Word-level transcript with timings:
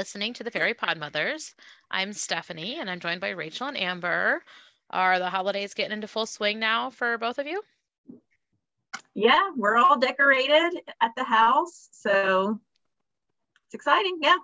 You 0.00 0.02
are 0.02 0.08
listening 0.08 0.32
to 0.32 0.44
the 0.44 0.50
Fairy 0.50 0.72
Pod 0.72 0.96
Mothers. 0.96 1.54
I'm 1.90 2.14
Stephanie, 2.14 2.78
and 2.80 2.88
I'm 2.88 3.00
joined 3.00 3.20
by 3.20 3.28
Rachel 3.30 3.68
and 3.68 3.76
Amber. 3.76 4.42
Are 4.88 5.18
the 5.18 5.28
holidays 5.28 5.74
getting 5.74 5.92
into 5.92 6.08
full 6.08 6.24
swing 6.24 6.58
now 6.58 6.88
for 6.88 7.18
both 7.18 7.38
of 7.38 7.46
you? 7.46 7.60
Yeah, 9.12 9.50
we're 9.54 9.76
all 9.76 9.98
decorated 9.98 10.80
at 11.02 11.10
the 11.18 11.24
house, 11.24 11.90
so 11.92 12.58
it's 13.66 13.74
exciting. 13.74 14.20
Yeah. 14.22 14.38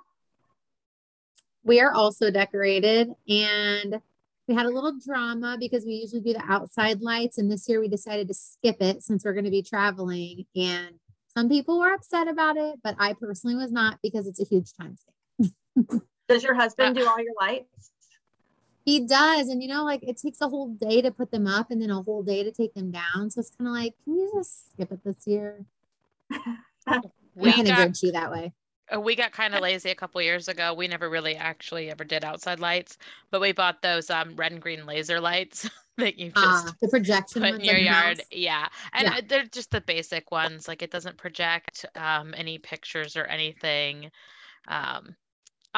We 1.65 1.81
are 1.81 1.95
also 1.95 2.31
decorated, 2.31 3.09
and 3.27 4.03
we 4.47 4.55
had 4.55 4.67
a 4.67 4.71
little 4.71 4.99
drama 5.03 5.57
because 5.59 5.87
we 5.87 5.95
usually 5.95 6.21
do 6.21 6.35
the 6.35 6.45
outside 6.47 7.01
lights, 7.01 7.39
and 7.39 7.51
this 7.51 7.67
year 7.67 7.81
we 7.81 7.89
decided 7.89 8.29
to 8.29 8.35
skip 8.35 8.77
it 8.83 9.03
since 9.03 9.25
we're 9.25 9.33
going 9.33 9.47
to 9.47 9.51
be 9.51 9.63
traveling. 9.63 10.45
And 10.55 10.97
some 11.35 11.49
people 11.49 11.79
were 11.79 11.95
upset 11.95 12.29
about 12.29 12.59
it, 12.59 12.81
but 12.85 12.95
I 12.99 13.15
personally 13.15 13.57
was 13.57 13.73
not 13.73 14.01
because 14.03 14.27
it's 14.27 14.41
a 14.41 14.45
huge 14.45 14.75
time 14.75 14.99
sink. 15.03 15.16
Does 16.29 16.43
your 16.43 16.55
husband 16.55 16.97
do 16.97 17.07
all 17.07 17.19
your 17.19 17.35
lights? 17.41 17.91
He 18.85 19.01
does. 19.01 19.49
And 19.49 19.63
you 19.63 19.69
know, 19.69 19.85
like 19.85 20.03
it 20.03 20.17
takes 20.17 20.41
a 20.41 20.49
whole 20.49 20.69
day 20.69 21.03
to 21.03 21.11
put 21.11 21.31
them 21.31 21.47
up 21.47 21.71
and 21.71 21.83
then 21.83 21.91
a 21.91 22.03
whole 22.03 22.23
day 22.23 22.45
to 22.45 22.53
take 22.53 22.75
them 22.75 22.91
down. 22.91 23.31
So 23.31 23.41
it's 23.41 23.51
kind 23.51 23.69
of 23.69 23.75
like, 23.75 23.95
can 24.05 24.15
you 24.15 24.31
just 24.35 24.71
skip 24.73 24.93
it 24.93 25.05
this 25.05 25.27
year? 25.27 25.65
we 27.35 27.53
kind 27.53 27.69
of 27.69 27.75
Grinchy 27.77 28.13
that 28.13 28.31
way. 28.31 28.53
Uh, 28.95 29.01
we 29.01 29.17
got 29.17 29.33
kind 29.33 29.55
of 29.55 29.61
lazy 29.61 29.91
a 29.91 29.95
couple 29.95 30.23
years 30.23 30.49
ago. 30.49 30.73
We 30.73 30.87
never 30.87 31.11
really 31.11 31.35
actually 31.35 31.91
ever 31.91 32.05
did 32.05 32.25
outside 32.25 32.61
lights, 32.61 32.99
but 33.31 33.41
we 33.41 33.53
bought 33.53 33.83
those 33.83 34.11
um, 34.11 34.37
red 34.37 34.53
and 34.53 34.63
green 34.63 34.87
laser 34.87 35.21
lights 35.21 35.69
that 35.99 36.19
you 36.19 36.31
just 36.31 36.69
uh, 36.69 36.73
the 36.81 36.89
projection 36.89 37.43
put 37.43 37.55
in 37.55 37.61
your 37.63 37.79
yard. 37.79 38.19
House. 38.19 38.27
Yeah, 38.31 38.69
and 38.93 39.09
yeah. 39.09 39.21
they're 39.27 39.47
just 39.47 39.73
the 39.73 39.81
basic 39.81 40.31
ones. 40.31 40.69
Like 40.69 40.83
it 40.83 40.91
doesn't 40.93 41.17
project 41.17 41.85
um, 41.97 42.35
any 42.37 42.59
pictures 42.59 43.17
or 43.17 43.25
anything. 43.25 44.11
Um, 44.69 45.17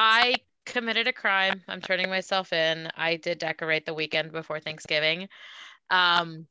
I 0.01 0.35
committed 0.65 1.07
a 1.07 1.13
crime. 1.13 1.61
I'm 1.67 1.81
turning 1.81 2.09
myself 2.09 2.53
in. 2.53 2.89
I 2.95 3.17
did 3.17 3.37
decorate 3.37 3.85
the 3.85 3.93
weekend 3.93 4.31
before 4.31 4.61
Thanksgiving. 4.61 5.27
Um, 5.89 6.47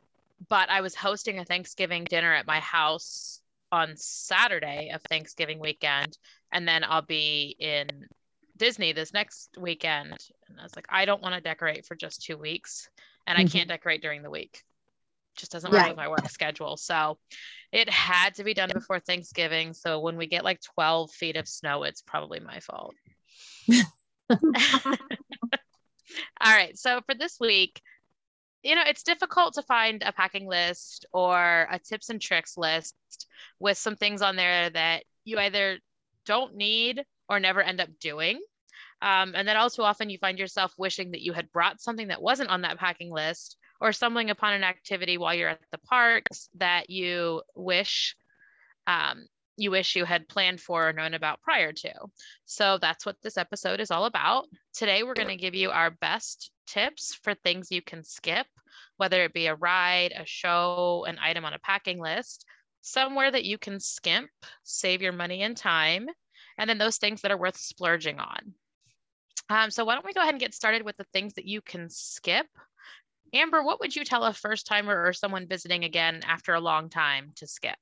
but 0.51 0.69
I 0.69 0.83
was 0.83 0.95
hosting 0.95 1.39
a 1.39 1.47
Thanksgiving 1.47 2.05
dinner 2.05 2.35
at 2.35 2.47
my 2.47 2.61
house 2.61 3.41
on 3.73 3.95
Saturday 3.97 4.91
of 4.93 5.01
Thanksgiving 5.09 5.61
weekend. 5.61 6.19
And 6.53 6.69
then 6.69 6.85
I'll 6.85 7.01
be 7.01 7.57
in 7.59 7.89
Disney 8.59 8.93
this 8.93 9.15
next 9.15 9.57
weekend. 9.59 10.13
And 10.49 10.61
I 10.61 10.63
was 10.63 10.77
like, 10.77 10.87
I 10.91 11.07
don't 11.07 11.23
want 11.23 11.35
to 11.35 11.41
decorate 11.41 11.87
for 11.87 11.95
just 11.95 12.23
two 12.23 12.37
weeks. 12.37 12.91
And 13.27 13.39
mm-hmm. 13.39 13.47
I 13.47 13.51
can't 13.51 13.69
decorate 13.69 14.03
during 14.03 14.23
the 14.23 14.31
week. 14.31 14.63
Just 15.37 15.53
doesn't 15.53 15.73
work 15.73 15.89
with 15.89 15.97
my 15.97 16.09
work 16.09 16.29
schedule. 16.29 16.77
So 16.77 17.17
it 17.73 17.89
had 17.89 18.35
to 18.35 18.45
be 18.45 18.53
done 18.53 18.71
before 18.75 19.01
Thanksgiving. 19.01 19.73
So 19.73 20.01
when 20.01 20.19
we 20.19 20.27
get 20.27 20.45
like 20.45 20.61
12 20.61 21.13
feet 21.13 21.37
of 21.37 21.49
snow, 21.49 21.85
it's 21.85 22.03
probably 22.03 22.41
my 22.41 22.61
fault. 22.61 22.95
All 26.41 26.55
right. 26.55 26.77
So 26.79 27.01
for 27.07 27.15
this 27.15 27.39
week, 27.41 27.81
you 28.63 28.75
know, 28.75 28.83
it's 28.87 29.03
difficult 29.03 29.55
to 29.55 29.63
find 29.63 30.03
a 30.03 30.13
packing 30.13 30.47
list 30.47 31.07
or 31.13 31.69
a 31.71 31.79
tips 31.79 32.11
and 32.11 32.21
tricks 32.21 32.57
list 32.57 32.97
with 33.61 33.79
some 33.79 33.97
things 33.97 34.23
on 34.23 34.37
there 34.37 34.71
that 34.71 35.05
you 35.25 35.39
either 35.39 35.79
don't 36.27 36.57
need 36.57 37.05
or 37.29 37.41
never 37.41 37.63
end 37.63 37.81
up 37.81 37.89
doing. 38.01 38.41
Um, 39.01 39.33
and 39.35 39.47
then 39.47 39.57
all 39.57 39.71
too 39.71 39.83
often 39.83 40.11
you 40.11 40.19
find 40.19 40.39
yourself 40.39 40.75
wishing 40.77 41.13
that 41.13 41.23
you 41.23 41.33
had 41.33 41.53
brought 41.53 41.81
something 41.81 42.09
that 42.09 42.23
wasn't 42.23 42.51
on 42.51 42.63
that 42.63 42.79
packing 42.79 43.13
list 43.13 43.57
or 43.81 43.93
stumbling 43.93 44.31
upon 44.31 44.55
an 44.55 44.65
activity 44.65 45.19
while 45.19 45.35
you're 45.35 45.51
at 45.51 45.61
the 45.71 45.79
parks 45.79 46.49
that 46.57 46.91
you 46.91 47.43
wish 47.55 48.17
um, 48.89 49.27
you 49.59 49.73
wish 49.73 49.97
you 49.97 50.05
had 50.05 50.29
planned 50.29 50.61
for 50.61 50.89
or 50.89 50.93
known 50.93 51.15
about 51.15 51.43
prior 51.43 51.73
to. 51.73 51.93
So 52.47 52.79
that's 52.81 53.05
what 53.05 53.17
this 53.23 53.37
episode 53.37 53.81
is 53.81 53.91
all 53.91 54.05
about. 54.05 54.47
Today, 54.73 55.03
we're 55.03 55.15
going 55.15 55.29
to 55.29 55.37
give 55.37 55.55
you 55.55 55.71
our 55.71 55.91
best 55.91 56.53
tips 56.69 57.19
for 57.23 57.35
things 57.35 57.73
you 57.73 57.83
can 57.83 58.05
skip, 58.05 58.47
whether 58.99 59.23
it 59.25 59.33
be 59.33 59.47
a 59.47 59.57
ride, 59.57 60.13
a 60.17 60.25
show, 60.25 61.05
an 61.09 61.19
item 61.21 61.45
on 61.45 61.55
a 61.55 61.59
packing 61.59 61.99
list, 61.99 62.45
somewhere 62.83 63.31
that 63.31 63.45
you 63.45 63.59
can 63.59 63.81
skimp, 63.81 64.31
save 64.63 65.03
your 65.03 65.13
money 65.13 65.43
and 65.43 65.57
time, 65.57 66.07
and 66.57 66.71
then 66.71 66.79
those 66.79 66.99
things 66.99 67.23
that 67.23 67.33
are 67.33 67.39
worth 67.39 67.57
splurging 67.57 68.21
on. 68.21 68.55
Um, 69.51 69.71
so, 69.73 69.85
why 69.85 69.95
don't 69.95 70.07
we 70.07 70.13
go 70.13 70.21
ahead 70.21 70.35
and 70.35 70.41
get 70.41 70.55
started 70.55 70.83
with 70.83 70.97
the 70.99 71.07
things 71.13 71.35
that 71.35 71.47
you 71.47 71.61
can 71.63 71.91
skip? 71.91 72.47
Amber, 73.33 73.63
what 73.65 73.81
would 73.81 73.97
you 73.97 74.05
tell 74.05 74.25
a 74.25 74.33
first 74.33 74.67
timer 74.67 75.05
or 75.05 75.13
someone 75.13 75.49
visiting 75.49 75.85
again 75.85 76.21
after 76.25 76.55
a 76.55 76.61
long 76.61 76.89
time 76.91 77.33
to 77.37 77.47
skip? 77.47 77.77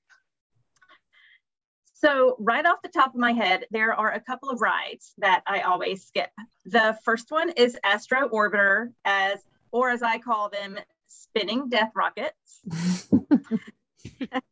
So 1.98 2.36
right 2.38 2.66
off 2.66 2.82
the 2.82 2.90
top 2.90 3.14
of 3.14 3.20
my 3.20 3.32
head, 3.32 3.64
there 3.70 3.94
are 3.94 4.12
a 4.12 4.20
couple 4.20 4.50
of 4.50 4.60
rides 4.60 5.14
that 5.16 5.42
I 5.46 5.60
always 5.60 6.04
skip. 6.04 6.28
The 6.66 6.98
first 7.04 7.30
one 7.30 7.48
is 7.50 7.78
Astro 7.82 8.28
Orbiter, 8.28 8.92
as 9.06 9.38
or 9.72 9.88
as 9.88 10.02
I 10.02 10.18
call 10.18 10.50
them, 10.50 10.76
spinning 11.06 11.70
death 11.70 11.92
rockets. 11.94 12.60
I 14.20 14.42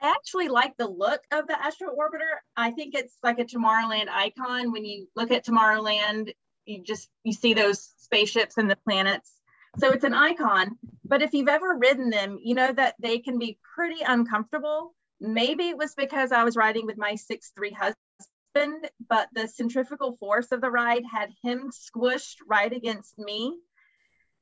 actually 0.00 0.48
like 0.48 0.74
the 0.78 0.88
look 0.88 1.20
of 1.30 1.46
the 1.46 1.62
Astro 1.62 1.88
Orbiter. 1.88 2.38
I 2.56 2.70
think 2.70 2.94
it's 2.94 3.18
like 3.22 3.38
a 3.38 3.44
Tomorrowland 3.44 4.08
icon. 4.08 4.72
When 4.72 4.86
you 4.86 5.06
look 5.14 5.30
at 5.30 5.44
Tomorrowland, 5.44 6.32
you 6.64 6.82
just 6.82 7.10
you 7.24 7.34
see 7.34 7.52
those 7.52 7.90
spaceships 7.98 8.56
and 8.56 8.70
the 8.70 8.76
planets. 8.76 9.30
So 9.78 9.90
it's 9.90 10.04
an 10.04 10.14
icon. 10.14 10.78
But 11.04 11.20
if 11.20 11.34
you've 11.34 11.48
ever 11.48 11.76
ridden 11.78 12.08
them, 12.08 12.38
you 12.42 12.54
know 12.54 12.72
that 12.72 12.94
they 12.98 13.18
can 13.18 13.38
be 13.38 13.58
pretty 13.74 14.00
uncomfortable 14.00 14.94
Maybe 15.20 15.68
it 15.68 15.76
was 15.76 15.94
because 15.94 16.32
I 16.32 16.44
was 16.44 16.56
riding 16.56 16.86
with 16.86 16.96
my 16.96 17.14
six 17.14 17.52
three 17.54 17.72
husband, 17.72 18.88
but 19.08 19.28
the 19.34 19.48
centrifugal 19.48 20.16
force 20.18 20.50
of 20.52 20.60
the 20.60 20.70
ride 20.70 21.04
had 21.10 21.30
him 21.42 21.70
squished 21.70 22.36
right 22.48 22.72
against 22.72 23.18
me. 23.18 23.56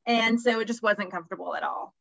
And 0.07 0.41
so 0.41 0.61
it 0.61 0.67
just 0.67 0.83
wasn't 0.83 1.11
comfortable 1.11 1.55
at 1.55 1.63
all. 1.63 1.95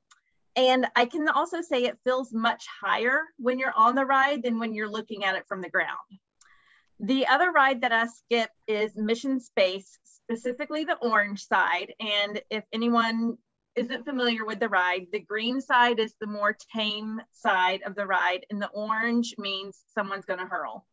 And 0.55 0.87
I 0.95 1.05
can 1.05 1.27
also 1.29 1.61
say 1.61 1.83
it 1.83 1.99
feels 2.03 2.33
much 2.33 2.65
higher 2.81 3.21
when 3.37 3.59
you're 3.59 3.73
on 3.75 3.95
the 3.95 4.05
ride 4.05 4.43
than 4.43 4.59
when 4.59 4.73
you're 4.73 4.89
looking 4.89 5.23
at 5.23 5.35
it 5.35 5.47
from 5.47 5.61
the 5.61 5.69
ground. 5.69 5.97
The 6.99 7.27
other 7.27 7.51
ride 7.51 7.81
that 7.81 7.91
I 7.91 8.07
skip 8.07 8.49
is 8.67 8.95
Mission 8.95 9.39
Space, 9.39 9.99
specifically 10.03 10.83
the 10.83 10.97
orange 10.97 11.45
side. 11.45 11.93
And 11.99 12.41
if 12.49 12.63
anyone 12.73 13.37
isn't 13.77 14.05
familiar 14.05 14.43
with 14.43 14.59
the 14.59 14.67
ride, 14.67 15.07
the 15.11 15.19
green 15.19 15.61
side 15.61 15.99
is 15.99 16.13
the 16.19 16.27
more 16.27 16.57
tame 16.75 17.21
side 17.31 17.81
of 17.85 17.95
the 17.95 18.05
ride, 18.05 18.45
and 18.49 18.61
the 18.61 18.69
orange 18.69 19.35
means 19.37 19.79
someone's 19.93 20.25
going 20.25 20.39
to 20.39 20.45
hurl. 20.45 20.85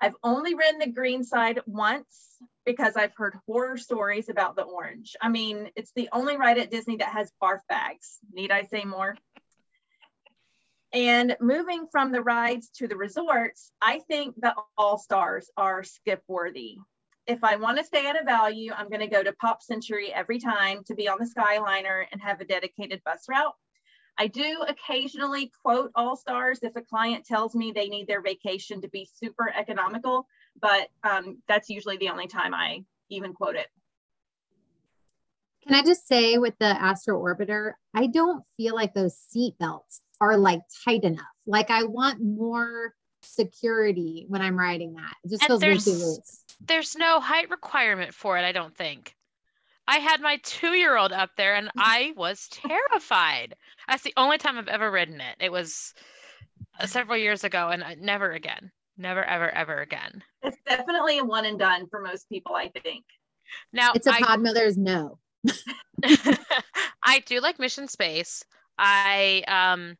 I've 0.00 0.16
only 0.24 0.54
ridden 0.54 0.80
the 0.80 0.90
green 0.90 1.22
side 1.22 1.60
once 1.66 2.38
because 2.64 2.96
I've 2.96 3.14
heard 3.14 3.38
horror 3.46 3.76
stories 3.76 4.28
about 4.28 4.56
the 4.56 4.62
orange. 4.62 5.14
I 5.20 5.28
mean, 5.28 5.70
it's 5.76 5.92
the 5.94 6.08
only 6.12 6.36
ride 6.36 6.58
at 6.58 6.70
Disney 6.70 6.96
that 6.96 7.12
has 7.12 7.30
barf 7.42 7.60
bags. 7.68 8.18
Need 8.32 8.50
I 8.50 8.62
say 8.62 8.84
more? 8.84 9.16
And 10.92 11.36
moving 11.40 11.86
from 11.92 12.12
the 12.12 12.22
rides 12.22 12.70
to 12.76 12.88
the 12.88 12.96
resorts, 12.96 13.72
I 13.82 13.98
think 13.98 14.36
the 14.40 14.54
All 14.78 14.96
Stars 14.96 15.50
are 15.56 15.82
skip 15.82 16.22
worthy 16.28 16.78
if 17.26 17.42
I 17.42 17.56
want 17.56 17.78
to 17.78 17.84
stay 17.84 18.06
at 18.06 18.20
a 18.20 18.24
value, 18.24 18.72
I'm 18.76 18.88
going 18.88 19.00
to 19.00 19.06
go 19.06 19.22
to 19.22 19.32
Pop 19.32 19.62
Century 19.62 20.12
every 20.12 20.38
time 20.38 20.82
to 20.84 20.94
be 20.94 21.08
on 21.08 21.18
the 21.18 21.26
Skyliner 21.26 22.04
and 22.12 22.20
have 22.20 22.40
a 22.40 22.44
dedicated 22.44 23.02
bus 23.04 23.24
route. 23.28 23.54
I 24.16 24.28
do 24.28 24.64
occasionally 24.68 25.50
quote 25.62 25.90
All 25.94 26.16
Stars 26.16 26.60
if 26.62 26.76
a 26.76 26.82
client 26.82 27.24
tells 27.24 27.54
me 27.54 27.72
they 27.72 27.88
need 27.88 28.06
their 28.06 28.22
vacation 28.22 28.80
to 28.82 28.88
be 28.88 29.08
super 29.12 29.52
economical, 29.56 30.26
but 30.60 30.88
um, 31.02 31.42
that's 31.48 31.68
usually 31.68 31.96
the 31.96 32.10
only 32.10 32.28
time 32.28 32.54
I 32.54 32.84
even 33.08 33.32
quote 33.32 33.56
it. 33.56 33.66
Can 35.66 35.74
I 35.74 35.82
just 35.82 36.06
say 36.06 36.36
with 36.36 36.54
the 36.60 36.66
Astro 36.66 37.18
Orbiter, 37.20 37.72
I 37.94 38.06
don't 38.06 38.44
feel 38.56 38.74
like 38.74 38.92
those 38.92 39.16
seat 39.16 39.54
belts 39.58 40.02
are 40.20 40.36
like 40.36 40.60
tight 40.84 41.04
enough. 41.04 41.24
Like 41.46 41.70
I 41.70 41.84
want 41.84 42.22
more 42.22 42.94
security 43.24 44.26
when 44.28 44.42
I'm 44.42 44.58
riding 44.58 44.94
that. 44.94 45.14
It 45.24 45.30
just 45.30 45.42
and 45.42 45.60
feels 45.60 45.62
way 45.62 45.92
too 45.92 45.98
loose 45.98 46.44
there's 46.66 46.96
no 46.96 47.20
height 47.20 47.50
requirement 47.50 48.14
for 48.14 48.38
it, 48.38 48.44
I 48.44 48.52
don't 48.52 48.76
think. 48.76 49.14
I 49.86 49.98
had 49.98 50.20
my 50.20 50.38
two 50.42 50.72
year 50.72 50.96
old 50.96 51.12
up 51.12 51.30
there 51.36 51.54
and 51.54 51.70
I 51.76 52.12
was 52.16 52.48
terrified. 52.48 53.54
That's 53.88 54.02
the 54.02 54.14
only 54.16 54.38
time 54.38 54.58
I've 54.58 54.68
ever 54.68 54.90
ridden 54.90 55.20
it. 55.20 55.36
It 55.40 55.52
was 55.52 55.94
uh, 56.80 56.86
several 56.86 57.18
years 57.18 57.44
ago 57.44 57.68
and 57.68 57.84
never 58.00 58.32
again. 58.32 58.70
Never, 58.96 59.24
ever, 59.24 59.50
ever 59.50 59.80
again. 59.80 60.22
It's 60.42 60.56
definitely 60.66 61.18
a 61.18 61.24
one 61.24 61.46
and 61.46 61.58
done 61.58 61.88
for 61.90 62.00
most 62.00 62.28
people, 62.28 62.54
I 62.54 62.68
think. 62.68 63.04
Now, 63.72 63.90
it's 63.92 64.06
a 64.06 64.12
I, 64.12 64.20
pod 64.20 64.40
mother's 64.40 64.76
no. 64.76 65.18
I 67.02 67.18
do 67.26 67.40
like 67.40 67.58
Mission 67.58 67.88
Space. 67.88 68.44
I 68.78 69.42
um 69.48 69.96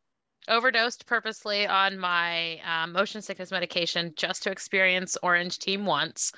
overdosed 0.49 1.07
purposely 1.07 1.67
on 1.67 1.99
my 1.99 2.61
um, 2.61 2.93
motion 2.93 3.23
sickness 3.23 3.51
medication 3.51 4.13
just 4.17 4.43
to 4.43 4.51
experience 4.51 5.17
orange 5.23 5.59
team 5.59 5.87
once 5.87 6.33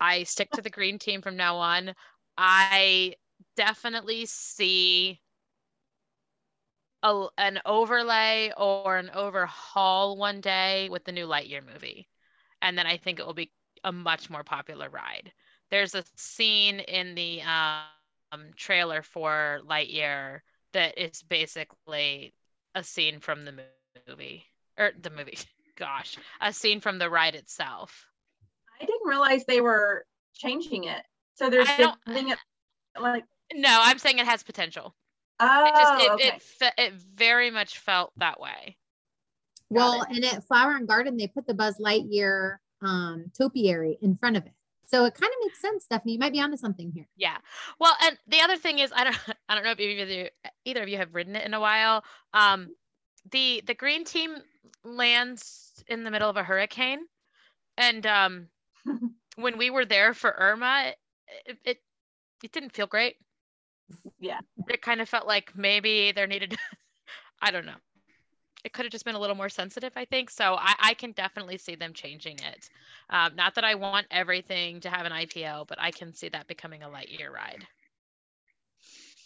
i 0.00 0.22
stick 0.22 0.50
to 0.50 0.62
the 0.62 0.70
green 0.70 0.98
team 0.98 1.22
from 1.22 1.36
now 1.36 1.56
on 1.56 1.92
i 2.36 3.14
definitely 3.56 4.26
see 4.26 5.20
a, 7.02 7.26
an 7.38 7.60
overlay 7.64 8.52
or 8.56 8.96
an 8.96 9.10
overhaul 9.14 10.16
one 10.16 10.40
day 10.40 10.88
with 10.90 11.04
the 11.04 11.12
new 11.12 11.26
lightyear 11.26 11.64
movie 11.64 12.08
and 12.62 12.76
then 12.76 12.86
i 12.86 12.96
think 12.96 13.18
it 13.18 13.26
will 13.26 13.34
be 13.34 13.50
a 13.84 13.92
much 13.92 14.30
more 14.30 14.44
popular 14.44 14.88
ride. 14.88 15.32
There's 15.70 15.94
a 15.94 16.04
scene 16.16 16.80
in 16.80 17.14
the 17.14 17.42
um, 17.42 18.50
trailer 18.56 19.02
for 19.02 19.60
Lightyear 19.68 20.40
that 20.72 20.98
is 20.98 21.22
basically 21.22 22.34
a 22.74 22.82
scene 22.82 23.20
from 23.20 23.44
the 23.44 23.54
movie 24.08 24.44
or 24.78 24.92
the 25.00 25.10
movie. 25.10 25.38
Gosh, 25.76 26.16
a 26.40 26.52
scene 26.52 26.80
from 26.80 26.98
the 26.98 27.08
ride 27.08 27.36
itself. 27.36 28.06
I 28.80 28.84
didn't 28.84 29.06
realize 29.06 29.44
they 29.44 29.60
were 29.60 30.04
changing 30.34 30.84
it. 30.84 31.02
So 31.36 31.50
there's 31.50 31.68
thing 31.68 32.34
like 33.00 33.24
no, 33.54 33.80
I'm 33.82 33.98
saying 33.98 34.18
it 34.18 34.26
has 34.26 34.42
potential. 34.42 34.94
Oh, 35.40 35.64
it, 35.66 35.74
just, 35.74 36.02
it, 36.02 36.10
okay. 36.12 36.26
it, 36.28 36.42
fe- 36.42 36.84
it 36.84 36.92
very 36.94 37.50
much 37.50 37.78
felt 37.78 38.12
that 38.16 38.40
way. 38.40 38.76
Well, 39.70 40.04
and 40.08 40.24
at 40.24 40.44
Flower 40.44 40.74
and 40.74 40.88
Garden, 40.88 41.16
they 41.16 41.28
put 41.28 41.46
the 41.46 41.54
Buzz 41.54 41.76
Lightyear 41.78 42.56
um, 42.82 43.30
topiary 43.36 43.98
in 44.02 44.16
front 44.16 44.36
of 44.36 44.46
it. 44.46 44.52
So 44.88 45.04
it 45.04 45.14
kind 45.14 45.30
of 45.30 45.46
makes 45.46 45.60
sense, 45.60 45.84
Stephanie. 45.84 46.14
You 46.14 46.18
might 46.18 46.32
be 46.32 46.40
onto 46.40 46.56
something 46.56 46.90
here. 46.90 47.06
Yeah. 47.16 47.36
Well, 47.78 47.94
and 48.02 48.16
the 48.26 48.40
other 48.40 48.56
thing 48.56 48.78
is, 48.78 48.90
I 48.94 49.04
don't, 49.04 49.18
I 49.48 49.54
don't 49.54 49.64
know 49.64 49.72
if 49.72 49.80
either, 49.80 50.30
either 50.64 50.82
of 50.82 50.88
you 50.88 50.96
have 50.96 51.14
ridden 51.14 51.36
it 51.36 51.44
in 51.44 51.52
a 51.54 51.60
while. 51.60 52.04
Um, 52.32 52.74
the 53.30 53.62
the 53.66 53.74
green 53.74 54.04
team 54.04 54.36
lands 54.84 55.84
in 55.88 56.04
the 56.04 56.10
middle 56.10 56.30
of 56.30 56.36
a 56.36 56.42
hurricane, 56.42 57.00
and 57.76 58.06
um, 58.06 58.48
when 59.36 59.58
we 59.58 59.68
were 59.68 59.84
there 59.84 60.14
for 60.14 60.34
Irma, 60.38 60.94
it, 61.44 61.58
it 61.64 61.78
it 62.42 62.52
didn't 62.52 62.74
feel 62.74 62.86
great. 62.86 63.16
Yeah. 64.18 64.40
It 64.68 64.82
kind 64.82 65.00
of 65.00 65.08
felt 65.08 65.26
like 65.26 65.56
maybe 65.56 66.12
there 66.12 66.26
needed, 66.26 66.56
I 67.42 67.50
don't 67.50 67.66
know. 67.66 67.76
It 68.64 68.72
could 68.72 68.84
have 68.84 68.92
just 68.92 69.04
been 69.04 69.14
a 69.14 69.18
little 69.18 69.36
more 69.36 69.48
sensitive, 69.48 69.92
I 69.96 70.04
think. 70.04 70.30
So 70.30 70.56
I, 70.58 70.74
I 70.80 70.94
can 70.94 71.12
definitely 71.12 71.58
see 71.58 71.74
them 71.74 71.92
changing 71.92 72.38
it. 72.40 72.70
Um, 73.10 73.36
not 73.36 73.54
that 73.54 73.64
I 73.64 73.74
want 73.76 74.06
everything 74.10 74.80
to 74.80 74.90
have 74.90 75.06
an 75.06 75.12
IPO, 75.12 75.68
but 75.68 75.80
I 75.80 75.90
can 75.90 76.12
see 76.12 76.28
that 76.30 76.48
becoming 76.48 76.82
a 76.82 76.88
light 76.88 77.08
year 77.08 77.32
ride. 77.32 77.66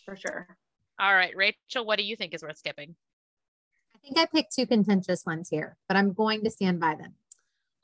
For 0.05 0.17
sure. 0.17 0.57
All 1.01 1.15
right, 1.15 1.35
Rachel, 1.35 1.87
what 1.87 1.99
do 1.99 2.05
you 2.05 2.17
think 2.17 2.35
is 2.35 2.43
worth 2.43 2.59
skipping? 2.59 2.95
I 3.95 3.99
think 3.99 4.19
I 4.19 4.27
picked 4.27 4.55
two 4.55 4.67
contentious 4.67 5.25
ones 5.25 5.49
here, 5.49 5.77
but 5.89 5.97
I'm 5.97 6.13
going 6.13 6.45
to 6.45 6.51
stand 6.51 6.81
by 6.81 6.95
them. 6.97 7.15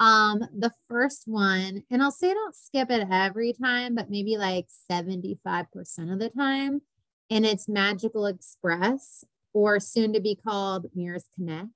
Um, 0.01 0.41
the 0.57 0.73
first 0.89 1.23
one, 1.27 1.83
and 1.91 2.03
I'll 2.03 2.13
say 2.13 2.31
I 2.31 2.35
don't 2.35 2.55
skip 2.55 2.91
it 2.91 3.09
every 3.11 3.53
time, 3.53 3.95
but 3.95 4.11
maybe 4.11 4.37
like 4.37 4.67
75% 4.91 6.13
of 6.13 6.19
the 6.19 6.31
time. 6.31 6.83
And 7.31 7.45
it's 7.45 7.69
Magical 7.69 8.27
Express 8.27 9.25
or 9.59 9.81
soon 9.81 10.13
to 10.13 10.21
be 10.21 10.37
called 10.37 10.87
Mears 10.95 11.25
Connect. 11.35 11.67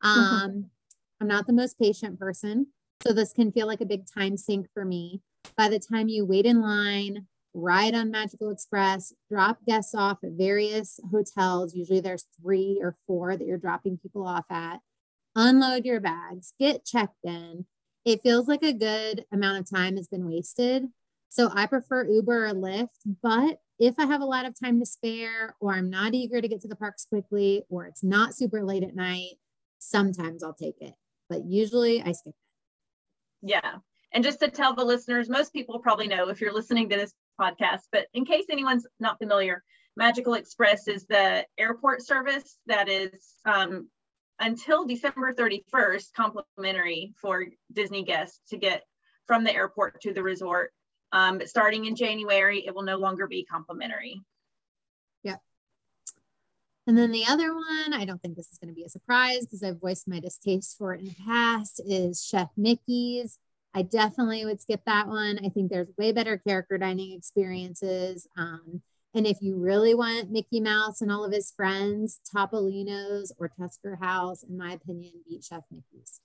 Um, 0.00 0.66
I'm 1.20 1.26
not 1.26 1.48
the 1.48 1.52
most 1.52 1.76
patient 1.76 2.20
person, 2.20 2.68
so 3.02 3.12
this 3.12 3.32
can 3.32 3.50
feel 3.50 3.66
like 3.66 3.80
a 3.80 3.86
big 3.86 4.04
time 4.06 4.36
sink 4.36 4.68
for 4.72 4.84
me. 4.84 5.20
By 5.56 5.68
the 5.68 5.80
time 5.80 6.06
you 6.06 6.24
wait 6.24 6.46
in 6.46 6.62
line, 6.62 7.26
ride 7.52 7.96
on 7.96 8.12
Magical 8.12 8.50
Express, 8.50 9.12
drop 9.28 9.58
guests 9.66 9.92
off 9.92 10.18
at 10.22 10.30
various 10.38 11.00
hotels, 11.10 11.74
usually 11.74 11.98
there's 11.98 12.26
three 12.40 12.78
or 12.80 12.96
four 13.08 13.36
that 13.36 13.44
you're 13.44 13.58
dropping 13.58 13.98
people 13.98 14.24
off 14.24 14.44
at, 14.48 14.78
unload 15.34 15.84
your 15.84 15.98
bags, 15.98 16.54
get 16.60 16.84
checked 16.84 17.24
in. 17.24 17.66
It 18.04 18.22
feels 18.22 18.46
like 18.46 18.62
a 18.62 18.72
good 18.72 19.24
amount 19.32 19.58
of 19.58 19.68
time 19.68 19.96
has 19.96 20.06
been 20.06 20.28
wasted. 20.28 20.86
So 21.28 21.50
I 21.52 21.66
prefer 21.66 22.08
Uber 22.08 22.46
or 22.46 22.54
Lyft, 22.54 22.88
but 23.20 23.58
if 23.80 23.98
I 23.98 24.04
have 24.04 24.20
a 24.20 24.26
lot 24.26 24.44
of 24.44 24.54
time 24.60 24.78
to 24.78 24.86
spare, 24.86 25.56
or 25.58 25.72
I'm 25.72 25.88
not 25.88 26.12
eager 26.12 26.40
to 26.40 26.46
get 26.46 26.60
to 26.60 26.68
the 26.68 26.76
parks 26.76 27.06
quickly, 27.06 27.64
or 27.70 27.86
it's 27.86 28.04
not 28.04 28.34
super 28.34 28.62
late 28.62 28.84
at 28.84 28.94
night, 28.94 29.38
sometimes 29.78 30.44
I'll 30.44 30.54
take 30.54 30.76
it. 30.80 30.92
But 31.30 31.46
usually 31.46 32.02
I 32.02 32.12
skip 32.12 32.34
it. 32.34 33.50
Yeah. 33.50 33.76
And 34.12 34.22
just 34.22 34.40
to 34.40 34.48
tell 34.48 34.74
the 34.74 34.84
listeners, 34.84 35.30
most 35.30 35.54
people 35.54 35.78
probably 35.78 36.08
know 36.08 36.28
if 36.28 36.42
you're 36.42 36.52
listening 36.52 36.90
to 36.90 36.96
this 36.96 37.14
podcast, 37.40 37.84
but 37.90 38.06
in 38.12 38.26
case 38.26 38.44
anyone's 38.50 38.86
not 38.98 39.18
familiar, 39.18 39.64
Magical 39.96 40.34
Express 40.34 40.86
is 40.86 41.06
the 41.06 41.46
airport 41.56 42.02
service 42.02 42.58
that 42.66 42.88
is 42.88 43.36
um, 43.46 43.88
until 44.40 44.84
December 44.84 45.32
31st 45.32 46.12
complimentary 46.14 47.14
for 47.20 47.46
Disney 47.72 48.04
guests 48.04 48.40
to 48.50 48.58
get 48.58 48.82
from 49.26 49.44
the 49.44 49.54
airport 49.54 50.02
to 50.02 50.12
the 50.12 50.22
resort. 50.22 50.72
Um, 51.12 51.38
but 51.38 51.48
starting 51.48 51.86
in 51.86 51.96
January, 51.96 52.64
it 52.66 52.74
will 52.74 52.82
no 52.82 52.96
longer 52.96 53.26
be 53.26 53.44
complimentary. 53.44 54.22
Yep. 55.24 55.40
And 56.86 56.96
then 56.96 57.10
the 57.10 57.24
other 57.28 57.54
one, 57.54 57.92
I 57.92 58.04
don't 58.04 58.22
think 58.22 58.36
this 58.36 58.50
is 58.50 58.58
going 58.58 58.68
to 58.68 58.74
be 58.74 58.84
a 58.84 58.88
surprise 58.88 59.40
because 59.40 59.62
I've 59.62 59.80
voiced 59.80 60.08
my 60.08 60.20
distaste 60.20 60.78
for 60.78 60.94
it 60.94 61.00
in 61.00 61.06
the 61.06 61.16
past, 61.26 61.80
is 61.84 62.24
Chef 62.24 62.48
Mickey's. 62.56 63.38
I 63.74 63.82
definitely 63.82 64.44
would 64.44 64.60
skip 64.60 64.82
that 64.86 65.06
one. 65.06 65.38
I 65.44 65.48
think 65.48 65.70
there's 65.70 65.90
way 65.96 66.12
better 66.12 66.38
character 66.38 66.78
dining 66.78 67.12
experiences. 67.12 68.26
Um, 68.36 68.82
and 69.14 69.26
if 69.26 69.38
you 69.40 69.56
really 69.56 69.94
want 69.94 70.30
Mickey 70.30 70.60
Mouse 70.60 71.00
and 71.00 71.10
all 71.10 71.24
of 71.24 71.32
his 71.32 71.52
friends, 71.52 72.20
Topolino's 72.34 73.32
or 73.38 73.48
Tusker 73.48 73.96
House, 73.96 74.42
in 74.42 74.56
my 74.56 74.72
opinion, 74.72 75.12
beat 75.28 75.44
Chef 75.44 75.62
Mickey's. 75.70 76.20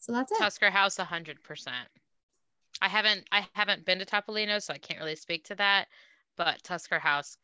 So 0.00 0.12
that's 0.12 0.32
it. 0.32 0.38
Tusker 0.38 0.70
House, 0.70 0.96
hundred 0.96 1.42
percent. 1.42 1.88
I 2.80 2.88
haven't 2.88 3.24
I 3.32 3.46
haven't 3.52 3.84
been 3.84 3.98
to 3.98 4.06
Topolino, 4.06 4.62
so 4.62 4.72
I 4.72 4.78
can't 4.78 5.00
really 5.00 5.16
speak 5.16 5.44
to 5.44 5.54
that. 5.56 5.86
But 6.36 6.62
Tusker 6.62 6.98
House 6.98 7.36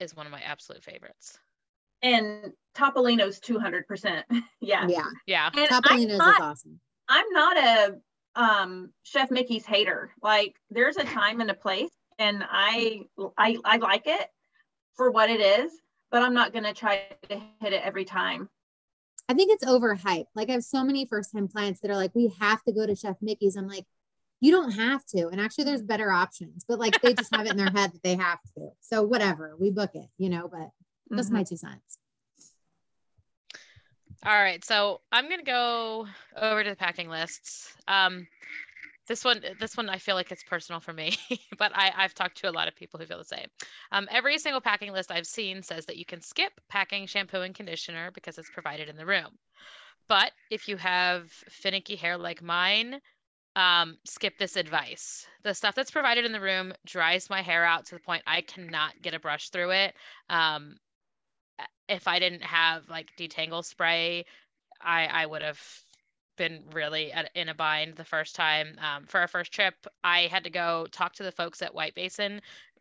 is 0.00 0.16
one 0.16 0.26
of 0.26 0.32
my 0.32 0.40
absolute 0.40 0.82
favorites. 0.82 1.38
And 2.02 2.52
Topolino's 2.76 3.40
200%. 3.40 4.22
yeah. 4.60 4.86
Yeah. 4.88 5.04
Yeah. 5.26 5.50
And 5.56 5.70
Topolino's 5.70 6.18
not, 6.18 6.34
is 6.34 6.40
awesome. 6.40 6.80
I'm 7.08 7.30
not 7.30 7.56
a 7.56 7.94
um, 8.34 8.92
Chef 9.04 9.30
Mickey's 9.30 9.64
hater. 9.64 10.10
Like 10.22 10.54
there's 10.70 10.96
a 10.96 11.04
time 11.04 11.40
and 11.40 11.50
a 11.50 11.54
place 11.54 11.90
and 12.18 12.44
I, 12.48 13.02
I, 13.38 13.56
I 13.64 13.76
like 13.78 14.04
it 14.06 14.28
for 14.96 15.10
what 15.10 15.30
it 15.30 15.40
is, 15.40 15.72
but 16.10 16.22
I'm 16.22 16.34
not 16.34 16.52
going 16.52 16.64
to 16.64 16.74
try 16.74 17.02
to 17.28 17.40
hit 17.60 17.72
it 17.72 17.82
every 17.82 18.04
time. 18.04 18.48
I 19.28 19.34
think 19.34 19.52
it's 19.52 19.64
overhyped. 19.64 20.26
Like 20.34 20.50
I 20.50 20.52
have 20.52 20.64
so 20.64 20.84
many 20.84 21.06
first 21.06 21.32
time 21.32 21.48
clients 21.48 21.80
that 21.80 21.90
are 21.90 21.96
like, 21.96 22.14
we 22.14 22.32
have 22.40 22.62
to 22.64 22.72
go 22.72 22.86
to 22.86 22.94
Chef 22.94 23.16
Mickey's. 23.22 23.56
I'm 23.56 23.66
like, 23.66 23.86
you 24.40 24.50
don't 24.50 24.72
have 24.72 25.04
to. 25.06 25.28
And 25.28 25.40
actually 25.40 25.64
there's 25.64 25.82
better 25.82 26.10
options, 26.10 26.64
but 26.66 26.78
like 26.78 27.00
they 27.00 27.14
just 27.14 27.34
have 27.34 27.46
it 27.46 27.52
in 27.52 27.56
their 27.56 27.70
head 27.70 27.92
that 27.92 28.02
they 28.02 28.16
have 28.16 28.40
to. 28.56 28.68
So 28.80 29.02
whatever, 29.02 29.56
we 29.58 29.70
book 29.70 29.90
it, 29.94 30.06
you 30.18 30.28
know, 30.28 30.48
but 30.48 30.70
that's 31.10 31.28
mm-hmm. 31.28 31.36
my 31.36 31.44
two 31.44 31.56
cents. 31.56 31.98
All 34.26 34.32
right, 34.32 34.64
so 34.64 35.02
I'm 35.12 35.28
gonna 35.28 35.42
go 35.42 36.06
over 36.34 36.64
to 36.64 36.70
the 36.70 36.76
packing 36.76 37.10
lists. 37.10 37.74
Um, 37.86 38.26
this 39.06 39.22
one, 39.22 39.42
this 39.60 39.76
one, 39.76 39.90
I 39.90 39.98
feel 39.98 40.14
like 40.14 40.32
it's 40.32 40.42
personal 40.42 40.80
for 40.80 40.94
me, 40.94 41.16
but 41.58 41.72
I, 41.74 41.92
I've 41.94 42.14
talked 42.14 42.38
to 42.38 42.48
a 42.48 42.52
lot 42.52 42.68
of 42.68 42.74
people 42.74 42.98
who 42.98 43.04
feel 43.04 43.18
the 43.18 43.24
same. 43.24 43.46
Um, 43.92 44.08
every 44.10 44.38
single 44.38 44.62
packing 44.62 44.92
list 44.92 45.10
I've 45.10 45.26
seen 45.26 45.62
says 45.62 45.84
that 45.86 45.98
you 45.98 46.06
can 46.06 46.22
skip 46.22 46.52
packing 46.70 47.06
shampoo 47.06 47.42
and 47.42 47.54
conditioner 47.54 48.10
because 48.14 48.38
it's 48.38 48.48
provided 48.50 48.88
in 48.88 48.96
the 48.96 49.04
room. 49.04 49.38
But 50.08 50.32
if 50.50 50.68
you 50.68 50.76
have 50.78 51.30
finicky 51.30 51.96
hair 51.96 52.16
like 52.16 52.42
mine, 52.42 53.00
um, 53.56 53.98
skip 54.04 54.38
this 54.38 54.56
advice. 54.56 55.26
The 55.42 55.54
stuff 55.54 55.74
that's 55.74 55.90
provided 55.90 56.24
in 56.24 56.32
the 56.32 56.40
room 56.40 56.72
dries 56.86 57.30
my 57.30 57.42
hair 57.42 57.64
out 57.64 57.86
to 57.86 57.94
the 57.94 58.00
point 58.00 58.22
I 58.26 58.40
cannot 58.40 59.00
get 59.02 59.14
a 59.14 59.20
brush 59.20 59.50
through 59.50 59.70
it. 59.70 59.94
Um, 60.28 60.76
if 61.88 62.08
I 62.08 62.18
didn't 62.18 62.42
have 62.42 62.88
like 62.88 63.10
detangle 63.18 63.64
spray, 63.64 64.24
I 64.80 65.06
I 65.06 65.26
would 65.26 65.42
have 65.42 65.60
been 66.36 66.64
really 66.72 67.12
at, 67.12 67.30
in 67.34 67.48
a 67.48 67.54
bind 67.54 67.94
the 67.94 68.04
first 68.04 68.34
time. 68.34 68.76
Um, 68.80 69.06
for 69.06 69.20
our 69.20 69.28
first 69.28 69.52
trip, 69.52 69.74
I 70.02 70.22
had 70.22 70.44
to 70.44 70.50
go 70.50 70.86
talk 70.90 71.14
to 71.14 71.22
the 71.22 71.32
folks 71.32 71.62
at 71.62 71.74
White 71.74 71.94
Basin. 71.94 72.40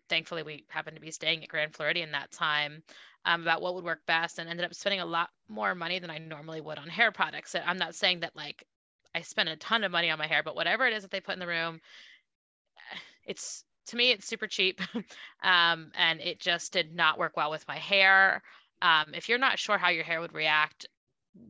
Thankfully, 0.09 0.43
we 0.43 0.65
happened 0.69 0.95
to 0.95 1.01
be 1.01 1.11
staying 1.11 1.43
at 1.43 1.49
Grand 1.49 1.75
Floridian 1.75 2.11
that 2.11 2.31
time 2.31 2.83
um, 3.25 3.41
about 3.41 3.61
what 3.61 3.75
would 3.75 3.83
work 3.83 4.05
best 4.05 4.39
and 4.39 4.49
ended 4.49 4.65
up 4.65 4.73
spending 4.73 5.01
a 5.01 5.05
lot 5.05 5.29
more 5.47 5.75
money 5.75 5.99
than 5.99 6.09
I 6.09 6.17
normally 6.17 6.61
would 6.61 6.79
on 6.79 6.87
hair 6.87 7.11
products. 7.11 7.55
I'm 7.55 7.77
not 7.77 7.95
saying 7.95 8.21
that 8.21 8.35
like 8.35 8.65
I 9.15 9.21
spent 9.21 9.49
a 9.49 9.55
ton 9.55 9.83
of 9.83 9.91
money 9.91 10.09
on 10.09 10.19
my 10.19 10.27
hair, 10.27 10.43
but 10.43 10.55
whatever 10.55 10.85
it 10.85 10.93
is 10.93 11.03
that 11.03 11.11
they 11.11 11.19
put 11.19 11.33
in 11.33 11.39
the 11.39 11.47
room, 11.47 11.79
it's 13.25 13.63
to 13.87 13.95
me, 13.95 14.11
it's 14.11 14.25
super 14.25 14.47
cheap. 14.47 14.81
um, 15.43 15.91
and 15.95 16.21
it 16.21 16.39
just 16.39 16.71
did 16.71 16.95
not 16.95 17.19
work 17.19 17.35
well 17.35 17.51
with 17.51 17.67
my 17.67 17.77
hair. 17.77 18.41
Um, 18.81 19.13
if 19.13 19.29
you're 19.29 19.37
not 19.37 19.59
sure 19.59 19.77
how 19.77 19.89
your 19.89 20.03
hair 20.03 20.21
would 20.21 20.33
react, 20.33 20.87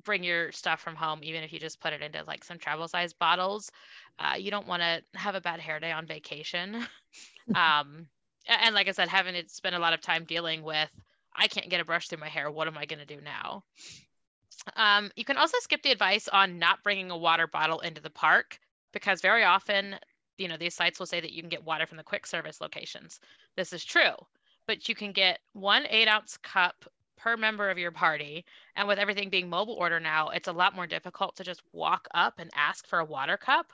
bring 0.03 0.23
your 0.23 0.51
stuff 0.51 0.79
from 0.79 0.95
home, 0.95 1.19
even 1.23 1.43
if 1.43 1.51
you 1.51 1.59
just 1.59 1.79
put 1.79 1.93
it 1.93 2.01
into 2.01 2.23
like 2.25 2.43
some 2.43 2.57
travel 2.57 2.87
size 2.87 3.13
bottles. 3.13 3.71
Uh, 4.19 4.35
you 4.37 4.51
don't 4.51 4.67
want 4.67 4.81
to 4.81 5.01
have 5.17 5.35
a 5.35 5.41
bad 5.41 5.59
hair 5.59 5.79
day 5.79 5.91
on 5.91 6.05
vacation. 6.05 6.75
um, 7.55 8.07
and 8.47 8.75
like 8.75 8.87
I 8.87 8.91
said, 8.91 9.09
having 9.09 9.33
to 9.33 9.49
spend 9.49 9.75
a 9.75 9.79
lot 9.79 9.93
of 9.93 10.01
time 10.01 10.25
dealing 10.25 10.63
with, 10.63 10.89
I 11.35 11.47
can't 11.47 11.69
get 11.69 11.81
a 11.81 11.85
brush 11.85 12.07
through 12.07 12.19
my 12.19 12.29
hair. 12.29 12.51
What 12.51 12.67
am 12.67 12.77
I 12.77 12.85
going 12.85 12.99
to 12.99 13.05
do 13.05 13.21
now? 13.21 13.63
Um, 14.75 15.11
you 15.15 15.25
can 15.25 15.37
also 15.37 15.57
skip 15.59 15.81
the 15.83 15.91
advice 15.91 16.27
on 16.27 16.59
not 16.59 16.83
bringing 16.83 17.11
a 17.11 17.17
water 17.17 17.47
bottle 17.47 17.79
into 17.79 18.01
the 18.01 18.09
park 18.09 18.59
because 18.91 19.21
very 19.21 19.43
often, 19.43 19.95
you 20.37 20.47
know, 20.47 20.57
these 20.57 20.75
sites 20.75 20.99
will 20.99 21.05
say 21.05 21.19
that 21.19 21.31
you 21.33 21.41
can 21.41 21.49
get 21.49 21.63
water 21.63 21.85
from 21.85 21.97
the 21.97 22.03
quick 22.03 22.25
service 22.25 22.61
locations. 22.61 23.19
This 23.55 23.73
is 23.73 23.83
true, 23.83 24.13
but 24.67 24.87
you 24.87 24.95
can 24.95 25.11
get 25.11 25.39
one 25.53 25.85
eight 25.89 26.07
ounce 26.07 26.37
cup 26.37 26.85
per 27.17 27.37
member 27.37 27.69
of 27.69 27.77
your 27.77 27.91
party. 27.91 28.45
And 28.75 28.87
with 28.87 28.99
everything 28.99 29.29
being 29.29 29.49
mobile 29.49 29.75
order 29.75 29.99
now, 29.99 30.29
it's 30.29 30.47
a 30.47 30.53
lot 30.53 30.75
more 30.75 30.87
difficult 30.87 31.35
to 31.37 31.43
just 31.43 31.61
walk 31.71 32.07
up 32.13 32.35
and 32.39 32.49
ask 32.55 32.87
for 32.87 32.99
a 32.99 33.05
water 33.05 33.37
cup. 33.37 33.71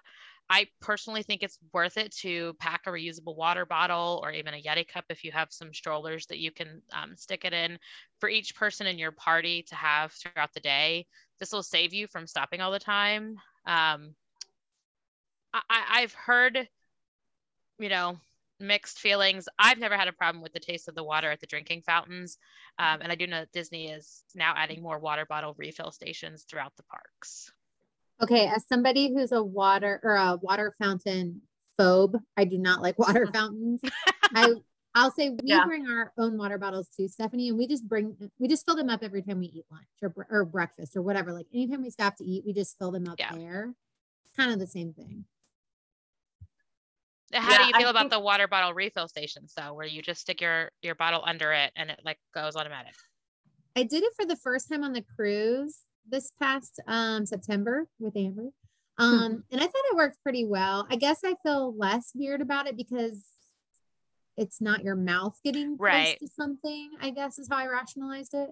I 0.50 0.68
personally 0.82 1.22
think 1.22 1.44
it's 1.44 1.60
worth 1.74 1.98
it 1.98 2.12
to 2.18 2.54
pack 2.60 2.82
a 2.88 2.90
reusable 2.90 3.36
water 3.36 3.66
bottle 3.66 4.20
or 4.24 4.32
even 4.32 4.56
a 4.56 4.62
Yeti 4.62 4.88
cup 4.88 5.06
if 5.10 5.24
you 5.24 5.32
have 5.32 5.52
some 5.52 5.74
strollers 5.74 6.26
that 6.28 6.40
you 6.40 6.52
can 6.52 6.82
um, 6.92 7.16
stick 7.16 7.46
it 7.46 7.54
in 7.54 7.78
for 8.20 8.30
each 8.30 8.56
person 8.56 8.88
in 8.88 8.98
your 8.98 9.12
party 9.12 9.64
to 9.70 9.76
have 9.76 10.12
throughout 10.12 10.54
the 10.54 10.60
day. 10.60 11.06
This 11.40 11.52
will 11.52 11.62
save 11.62 11.94
you 11.94 12.08
from 12.08 12.26
stopping 12.26 12.62
all 12.62 12.72
the 12.72 12.80
time. 12.80 13.36
Um, 13.68 14.16
I, 15.54 15.62
I've 15.70 16.14
heard, 16.14 16.68
you 17.78 17.90
know, 17.90 18.18
mixed 18.60 19.00
feelings. 19.00 19.48
I've 19.58 19.80
never 19.80 19.96
had 19.96 20.08
a 20.08 20.14
problem 20.14 20.42
with 20.42 20.54
the 20.54 20.60
taste 20.60 20.88
of 20.88 20.96
the 20.96 21.04
water 21.04 21.30
at 21.30 21.40
the 21.40 21.48
drinking 21.48 21.84
fountains. 21.84 22.38
Um, 22.78 23.02
and 23.02 23.12
I 23.12 23.16
do 23.16 23.28
know 23.28 23.42
that 23.42 23.52
Disney 23.52 23.90
is 23.90 24.24
now 24.34 24.54
adding 24.56 24.82
more 24.82 25.00
water 25.00 25.26
bottle 25.26 25.54
refill 25.58 25.92
stations 25.92 26.44
throughout 26.44 26.76
the 26.76 26.84
parks. 26.84 27.52
Okay, 28.22 28.48
as 28.48 28.68
somebody 28.68 29.14
who's 29.14 29.32
a 29.32 29.44
water 29.44 30.00
or 30.04 30.16
a 30.16 30.38
water 30.42 30.76
fountain 30.82 31.42
phobe, 31.80 32.20
I 32.36 32.44
do 32.44 32.58
not 32.58 32.82
like 32.82 33.00
water 33.00 33.28
fountains. 33.34 33.82
I 34.36 34.54
I'll 34.96 35.12
say 35.12 35.30
we 35.30 35.38
yeah. 35.44 35.66
bring 35.66 35.88
our 35.88 36.12
own 36.18 36.38
water 36.38 36.58
bottles 36.58 36.90
too, 36.90 37.08
Stephanie, 37.08 37.50
and 37.50 37.58
we 37.58 37.68
just 37.68 37.88
bring 37.88 38.16
we 38.40 38.48
just 38.48 38.66
fill 38.66 38.76
them 38.76 38.90
up 38.90 39.04
every 39.04 39.22
time 39.22 39.40
we 39.40 39.48
eat 39.48 39.66
lunch 39.72 39.88
or, 40.02 40.28
or 40.30 40.46
breakfast 40.46 40.96
or 40.96 41.02
whatever. 41.02 41.32
Like 41.32 41.48
anytime 41.54 41.84
we 41.84 41.90
stop 41.90 42.18
to 42.18 42.24
eat, 42.24 42.44
we 42.46 42.54
just 42.54 42.78
fill 42.78 42.92
them 42.92 43.08
up 43.08 43.20
yeah. 43.20 43.34
there. 43.34 43.74
It's 44.26 44.36
kind 44.36 44.52
of 44.52 44.60
the 44.60 44.68
same 44.68 44.94
thing. 44.94 45.26
How 47.32 47.52
yeah, 47.52 47.58
do 47.60 47.64
you 47.66 47.74
feel 47.74 47.88
I 47.88 47.92
about 47.92 48.00
think... 48.02 48.12
the 48.14 48.20
water 48.20 48.48
bottle 48.48 48.74
refill 48.74 49.08
stations 49.08 49.54
though, 49.56 49.74
where 49.74 49.86
you 49.86 50.02
just 50.02 50.22
stick 50.22 50.42
your 50.42 50.72
your 50.82 50.96
bottle 50.96 51.22
under 51.24 51.54
it 51.54 51.72
and 51.76 51.92
it 51.92 52.02
like 52.04 52.18
goes 52.34 52.56
automatic? 52.56 52.96
I 53.76 53.84
did 53.84 54.04
it 54.04 54.14
for 54.16 54.26
the 54.26 54.36
first 54.36 54.68
time 54.68 54.84
on 54.84 54.94
the 54.94 55.06
cruise 55.16 55.78
this 56.10 56.32
past 56.40 56.80
um, 56.88 57.26
September 57.26 57.88
with 58.00 58.16
Amber. 58.16 58.50
Hmm. 58.98 59.04
Um, 59.04 59.44
and 59.52 59.62
I 59.62 59.66
thought 59.66 59.90
it 59.92 59.96
worked 59.96 60.22
pretty 60.24 60.46
well. 60.46 60.86
I 60.90 60.96
guess 60.96 61.22
I 61.24 61.36
feel 61.44 61.76
less 61.78 62.12
weird 62.14 62.42
about 62.42 62.68
it 62.68 62.76
because 62.76 63.24
it's 64.38 64.62
not 64.62 64.84
your 64.84 64.96
mouth 64.96 65.38
getting 65.44 65.78
right 65.78 66.18
to 66.20 66.28
something, 66.28 66.92
I 67.02 67.10
guess 67.12 67.40
is 67.40 67.48
how 67.50 67.58
I 67.58 67.68
rationalized 67.68 68.34
it. 68.34 68.50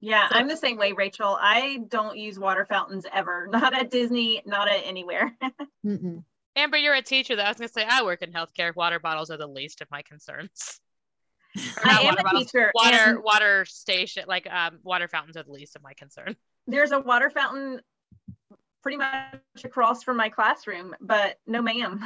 Yeah, 0.00 0.28
so, 0.28 0.34
I'm 0.36 0.48
the 0.48 0.56
same 0.56 0.76
way, 0.76 0.92
Rachel. 0.92 1.38
I 1.40 1.80
don't 1.88 2.18
use 2.18 2.38
water 2.38 2.66
fountains 2.66 3.06
ever, 3.12 3.48
not 3.52 3.74
at 3.74 3.90
Disney, 3.90 4.42
not 4.44 4.68
at 4.68 4.82
anywhere. 4.84 5.36
Amber, 6.56 6.76
you're 6.76 6.94
a 6.94 7.02
teacher. 7.02 7.36
That 7.36 7.46
I 7.46 7.48
was 7.48 7.56
gonna 7.56 7.68
say 7.68 7.86
I 7.88 8.02
work 8.02 8.22
in 8.22 8.32
healthcare. 8.32 8.74
Water 8.76 8.98
bottles 8.98 9.30
are 9.30 9.36
the 9.36 9.46
least 9.46 9.80
of 9.80 9.90
my 9.90 10.02
concerns. 10.02 10.80
I 11.84 12.00
am 12.02 12.16
a 12.18 12.38
teacher. 12.38 12.70
Water, 12.74 13.20
water 13.20 13.64
station, 13.64 14.24
like 14.26 14.50
um, 14.50 14.78
water 14.82 15.08
fountains 15.08 15.36
are 15.36 15.42
the 15.42 15.52
least 15.52 15.76
of 15.76 15.82
my 15.82 15.94
concern. 15.94 16.36
There's 16.66 16.92
a 16.92 16.98
water 16.98 17.30
fountain 17.30 17.80
pretty 18.82 18.98
much 18.98 19.64
across 19.64 20.02
from 20.02 20.16
my 20.16 20.28
classroom, 20.28 20.94
but 21.00 21.38
no, 21.46 21.62
ma'am. 21.62 22.00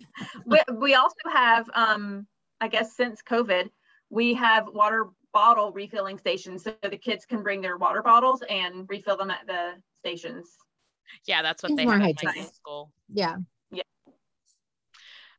we, 0.46 0.60
we 0.74 0.94
also 0.94 1.14
have, 1.32 1.70
um, 1.74 2.26
I 2.60 2.68
guess, 2.68 2.96
since 2.96 3.22
COVID, 3.22 3.70
we 4.10 4.34
have 4.34 4.66
water 4.66 5.10
bottle 5.32 5.72
refilling 5.72 6.18
stations, 6.18 6.64
so 6.64 6.74
the 6.82 6.96
kids 6.96 7.26
can 7.26 7.42
bring 7.42 7.60
their 7.60 7.76
water 7.76 8.02
bottles 8.02 8.42
and 8.48 8.86
refill 8.88 9.16
them 9.16 9.30
at 9.30 9.46
the 9.46 9.74
stations. 9.98 10.48
Yeah, 11.26 11.42
that's 11.42 11.62
what 11.62 11.72
it's 11.72 11.76
they 11.76 11.84
have 11.84 12.00
at 12.00 12.24
my 12.24 12.46
school. 12.52 12.92
Yeah. 13.12 13.36
Yeah. 13.70 13.82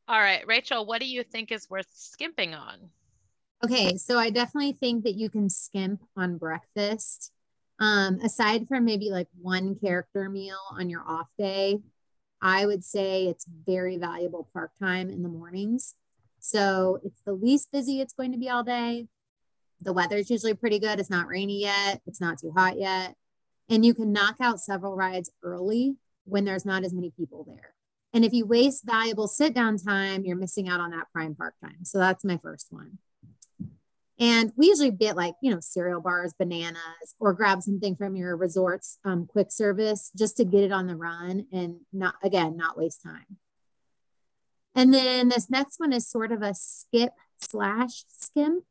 All 0.07 0.19
right, 0.19 0.45
Rachel, 0.47 0.85
what 0.85 1.01
do 1.01 1.07
you 1.07 1.23
think 1.23 1.51
is 1.51 1.69
worth 1.69 1.87
skimping 1.93 2.53
on? 2.53 2.91
Okay, 3.63 3.97
so 3.97 4.19
I 4.19 4.29
definitely 4.29 4.73
think 4.73 5.03
that 5.03 5.15
you 5.15 5.29
can 5.29 5.49
skimp 5.49 6.01
on 6.15 6.37
breakfast. 6.37 7.31
Um, 7.79 8.19
aside 8.23 8.67
from 8.67 8.85
maybe 8.85 9.09
like 9.09 9.27
one 9.39 9.75
character 9.75 10.29
meal 10.29 10.59
on 10.71 10.89
your 10.89 11.03
off 11.07 11.27
day, 11.37 11.79
I 12.41 12.65
would 12.65 12.83
say 12.83 13.25
it's 13.25 13.45
very 13.65 13.97
valuable 13.97 14.47
park 14.53 14.71
time 14.79 15.09
in 15.09 15.23
the 15.23 15.29
mornings. 15.29 15.95
So 16.39 16.99
it's 17.03 17.21
the 17.25 17.33
least 17.33 17.71
busy 17.71 17.99
it's 17.99 18.13
going 18.13 18.31
to 18.31 18.37
be 18.37 18.49
all 18.49 18.63
day. 18.63 19.07
The 19.81 19.93
weather's 19.93 20.29
usually 20.29 20.53
pretty 20.53 20.79
good. 20.79 20.99
It's 20.99 21.09
not 21.09 21.27
rainy 21.27 21.61
yet. 21.61 22.01
It's 22.05 22.21
not 22.21 22.39
too 22.39 22.51
hot 22.55 22.79
yet. 22.79 23.15
And 23.69 23.83
you 23.83 23.93
can 23.93 24.11
knock 24.11 24.35
out 24.39 24.59
several 24.59 24.95
rides 24.95 25.31
early 25.43 25.95
when 26.25 26.45
there's 26.45 26.65
not 26.65 26.83
as 26.83 26.93
many 26.93 27.11
people 27.11 27.43
there. 27.47 27.73
And 28.13 28.23
if 28.23 28.33
you 28.33 28.45
waste 28.45 28.85
valuable 28.85 29.27
sit 29.27 29.53
down 29.53 29.77
time, 29.77 30.25
you're 30.25 30.37
missing 30.37 30.69
out 30.69 30.79
on 30.79 30.91
that 30.91 31.07
prime 31.11 31.35
park 31.35 31.55
time. 31.61 31.83
So 31.83 31.97
that's 31.97 32.23
my 32.23 32.37
first 32.37 32.67
one. 32.69 32.99
And 34.19 34.51
we 34.55 34.67
usually 34.67 34.91
get 34.91 35.15
like, 35.15 35.36
you 35.41 35.51
know, 35.51 35.59
cereal 35.59 36.01
bars, 36.01 36.33
bananas, 36.38 37.15
or 37.19 37.33
grab 37.33 37.62
something 37.62 37.95
from 37.95 38.15
your 38.15 38.36
resort's 38.36 38.97
um, 39.05 39.27
quick 39.27 39.51
service 39.51 40.12
just 40.17 40.38
to 40.38 40.45
get 40.45 40.63
it 40.63 40.71
on 40.71 40.88
the 40.88 40.95
run 40.95 41.45
and 41.51 41.81
not, 41.93 42.15
again, 42.24 42.57
not 42.57 42.77
waste 42.77 43.03
time. 43.03 43.38
And 44.74 44.93
then 44.93 45.29
this 45.29 45.50
next 45.50 45.79
one 45.79 45.93
is 45.93 46.07
sort 46.07 46.31
of 46.31 46.41
a 46.41 46.53
skip 46.53 47.13
slash 47.41 48.05
skimp. 48.07 48.63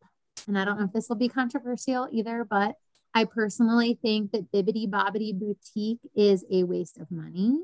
And 0.49 0.59
I 0.59 0.65
don't 0.65 0.79
know 0.79 0.85
if 0.87 0.93
this 0.93 1.09
will 1.09 1.17
be 1.17 1.29
controversial 1.29 2.09
either, 2.11 2.45
but 2.45 2.75
I 3.15 3.25
personally 3.25 3.99
think 4.01 4.33
that 4.33 4.53
Bibbidi 4.53 4.89
Bobbidi 4.89 5.33
Boutique 5.33 6.01
is 6.15 6.45
a 6.51 6.65
waste 6.65 6.99
of 6.99 7.11
money. 7.11 7.61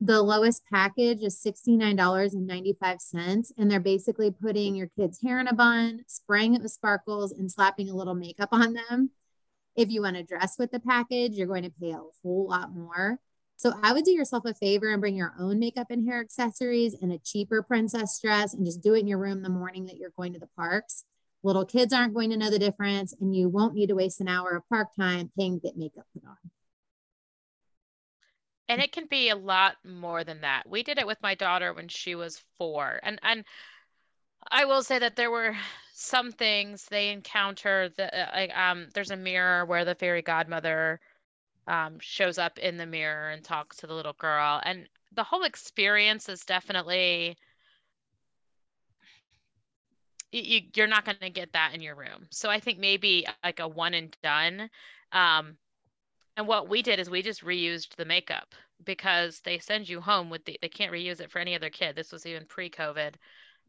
The 0.00 0.22
lowest 0.22 0.62
package 0.70 1.22
is 1.22 1.42
$69.95. 1.44 3.52
And 3.58 3.70
they're 3.70 3.80
basically 3.80 4.30
putting 4.30 4.76
your 4.76 4.86
kid's 4.86 5.20
hair 5.20 5.40
in 5.40 5.48
a 5.48 5.54
bun, 5.54 6.04
spraying 6.06 6.54
it 6.54 6.62
with 6.62 6.70
sparkles, 6.70 7.32
and 7.32 7.50
slapping 7.50 7.90
a 7.90 7.96
little 7.96 8.14
makeup 8.14 8.50
on 8.52 8.74
them. 8.74 9.10
If 9.74 9.90
you 9.90 10.02
want 10.02 10.14
to 10.16 10.22
dress 10.22 10.54
with 10.58 10.70
the 10.70 10.78
package, 10.78 11.34
you're 11.34 11.48
going 11.48 11.64
to 11.64 11.72
pay 11.80 11.90
a 11.90 12.00
whole 12.22 12.46
lot 12.48 12.72
more. 12.72 13.18
So 13.56 13.72
I 13.82 13.92
would 13.92 14.04
do 14.04 14.12
yourself 14.12 14.44
a 14.44 14.54
favor 14.54 14.92
and 14.92 15.00
bring 15.00 15.16
your 15.16 15.34
own 15.38 15.58
makeup 15.58 15.88
and 15.90 16.08
hair 16.08 16.20
accessories 16.20 16.94
and 16.94 17.12
a 17.12 17.18
cheaper 17.18 17.60
princess 17.60 18.20
dress 18.22 18.54
and 18.54 18.64
just 18.64 18.80
do 18.80 18.94
it 18.94 19.00
in 19.00 19.08
your 19.08 19.18
room 19.18 19.42
the 19.42 19.48
morning 19.48 19.86
that 19.86 19.96
you're 19.96 20.12
going 20.16 20.32
to 20.32 20.38
the 20.38 20.46
parks. 20.56 21.02
Little 21.42 21.64
kids 21.64 21.92
aren't 21.92 22.14
going 22.14 22.30
to 22.30 22.36
know 22.36 22.50
the 22.50 22.58
difference, 22.58 23.14
and 23.20 23.34
you 23.34 23.48
won't 23.48 23.74
need 23.74 23.88
to 23.88 23.94
waste 23.94 24.20
an 24.20 24.28
hour 24.28 24.56
of 24.56 24.68
park 24.68 24.90
time 24.98 25.32
paying 25.36 25.58
to 25.58 25.66
get 25.66 25.76
makeup 25.76 26.06
put 26.14 26.24
on 26.24 26.36
and 28.68 28.80
it 28.80 28.92
can 28.92 29.06
be 29.06 29.28
a 29.30 29.36
lot 29.36 29.76
more 29.84 30.24
than 30.24 30.40
that. 30.42 30.68
We 30.68 30.82
did 30.82 30.98
it 30.98 31.06
with 31.06 31.22
my 31.22 31.34
daughter 31.34 31.72
when 31.72 31.88
she 31.88 32.14
was 32.14 32.42
four. 32.58 33.00
And 33.02 33.18
and 33.22 33.44
i 34.50 34.64
will 34.64 34.82
say 34.82 34.98
that 34.98 35.16
there 35.16 35.30
were 35.30 35.54
some 35.92 36.30
things 36.32 36.86
they 36.86 37.10
encounter 37.10 37.88
that 37.96 38.14
uh, 38.14 38.58
um 38.60 38.88
there's 38.94 39.10
a 39.10 39.16
mirror 39.16 39.64
where 39.64 39.84
the 39.84 39.94
fairy 39.94 40.22
godmother 40.22 41.00
um, 41.66 41.98
shows 42.00 42.38
up 42.38 42.58
in 42.58 42.76
the 42.76 42.86
mirror 42.86 43.30
and 43.30 43.44
talks 43.44 43.76
to 43.78 43.86
the 43.86 43.94
little 43.94 44.14
girl. 44.14 44.60
And 44.64 44.88
the 45.12 45.24
whole 45.24 45.44
experience 45.44 46.28
is 46.28 46.44
definitely 46.44 47.36
you, 50.32 50.62
you're 50.74 50.86
not 50.86 51.04
going 51.04 51.18
to 51.20 51.30
get 51.30 51.52
that 51.52 51.74
in 51.74 51.80
your 51.82 51.94
room. 51.96 52.26
So 52.30 52.50
i 52.50 52.60
think 52.60 52.78
maybe 52.78 53.26
like 53.44 53.60
a 53.60 53.68
one 53.68 53.94
and 53.94 54.16
done 54.22 54.70
um, 55.12 55.56
and 56.38 56.46
what 56.46 56.68
we 56.68 56.82
did 56.82 57.00
is 57.00 57.10
we 57.10 57.20
just 57.20 57.44
reused 57.44 57.96
the 57.96 58.04
makeup 58.04 58.54
because 58.84 59.40
they 59.40 59.58
send 59.58 59.88
you 59.88 60.00
home 60.00 60.30
with 60.30 60.44
the, 60.44 60.56
they 60.62 60.68
can't 60.68 60.92
reuse 60.92 61.20
it 61.20 61.32
for 61.32 61.40
any 61.40 61.56
other 61.56 61.68
kid. 61.68 61.96
This 61.96 62.12
was 62.12 62.24
even 62.26 62.44
pre 62.46 62.70
COVID. 62.70 63.14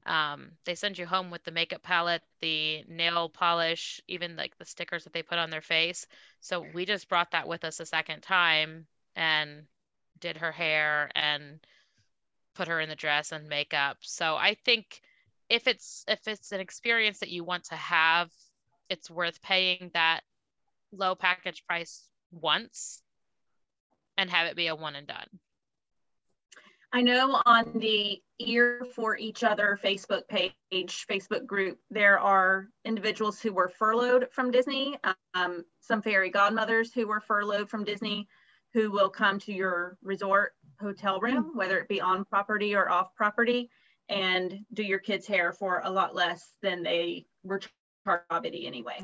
Um, 0.06 0.52
they 0.66 0.76
send 0.76 1.00
you 1.00 1.08
home 1.08 1.32
with 1.32 1.44
the 1.44 1.52
makeup 1.52 1.82
palette, 1.82 2.22
the 2.42 2.84
nail 2.88 3.28
polish, 3.28 4.00
even 4.08 4.36
like 4.36 4.56
the 4.60 4.66
stickers 4.66 5.04
that 5.04 5.14
they 5.14 5.24
put 5.24 5.40
on 5.40 5.50
their 5.50 5.62
face. 5.62 6.06
So 6.42 6.64
we 6.76 6.86
just 6.86 7.10
brought 7.10 7.32
that 7.32 7.48
with 7.48 7.64
us 7.64 7.80
a 7.80 7.88
second 7.88 8.22
time 8.22 8.86
and 9.16 9.64
did 10.20 10.38
her 10.38 10.52
hair 10.52 11.10
and 11.16 11.60
put 12.54 12.68
her 12.68 12.80
in 12.80 12.90
the 12.90 12.96
dress 12.96 13.32
and 13.32 13.50
makeup. 13.50 13.98
So 14.02 14.36
I 14.36 14.56
think 14.64 15.02
if 15.50 15.68
it's 15.68 16.06
if 16.08 16.28
it's 16.28 16.52
an 16.52 16.60
experience 16.60 17.18
that 17.20 17.30
you 17.30 17.44
want 17.44 17.64
to 17.66 17.76
have, 17.76 18.30
it's 18.90 19.10
worth 19.10 19.42
paying 19.42 19.90
that 19.96 20.22
low 20.92 21.16
package 21.16 21.66
price 21.66 22.09
once 22.32 23.02
and 24.18 24.30
have 24.30 24.48
it 24.48 24.56
be 24.56 24.68
a 24.68 24.76
one 24.76 24.96
and 24.96 25.08
done. 25.08 25.28
I 26.92 27.02
know 27.02 27.42
on 27.46 27.72
the 27.76 28.20
Ear 28.40 28.86
for 28.96 29.16
Each 29.16 29.44
Other 29.44 29.80
Facebook 29.84 30.28
page, 30.28 30.54
Facebook 30.72 31.46
group, 31.46 31.78
there 31.92 32.20
are 32.20 32.68
individuals 32.84 33.40
who 33.40 33.54
were 33.54 33.70
furloughed 33.70 34.28
from 34.32 34.50
Disney, 34.50 34.98
um, 35.36 35.64
some 35.82 36.02
fairy 36.02 36.32
godmothers 36.32 36.92
who 36.92 37.06
were 37.06 37.22
furloughed 37.22 37.70
from 37.70 37.84
Disney 37.84 38.28
who 38.74 38.92
will 38.92 39.10
come 39.10 39.40
to 39.40 39.54
your 39.54 39.98
resort 40.04 40.54
hotel 40.80 41.20
room, 41.20 41.52
whether 41.56 41.80
it 41.80 41.88
be 41.88 42.02
on 42.02 42.26
property 42.26 42.76
or 42.76 42.90
off 42.90 43.16
property, 43.16 43.70
and 44.10 44.60
do 44.74 44.84
your 44.84 45.00
kids' 45.00 45.28
hair 45.28 45.52
for 45.52 45.82
a 45.84 45.90
lot 45.90 46.16
less 46.16 46.54
than 46.62 46.84
they 46.84 47.26
were 47.44 47.62
charged 48.06 48.46
anyway. 48.46 49.04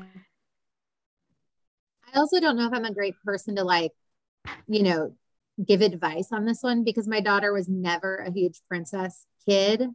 I 2.16 2.20
also 2.20 2.40
don't 2.40 2.56
know 2.56 2.66
if 2.66 2.72
I'm 2.72 2.84
a 2.84 2.94
great 2.94 3.14
person 3.24 3.56
to 3.56 3.64
like, 3.64 3.92
you 4.66 4.82
know, 4.82 5.14
give 5.64 5.82
advice 5.82 6.28
on 6.32 6.44
this 6.46 6.62
one 6.62 6.82
because 6.82 7.06
my 7.06 7.20
daughter 7.20 7.52
was 7.52 7.68
never 7.68 8.16
a 8.16 8.32
huge 8.32 8.60
princess 8.68 9.26
kid. 9.46 9.86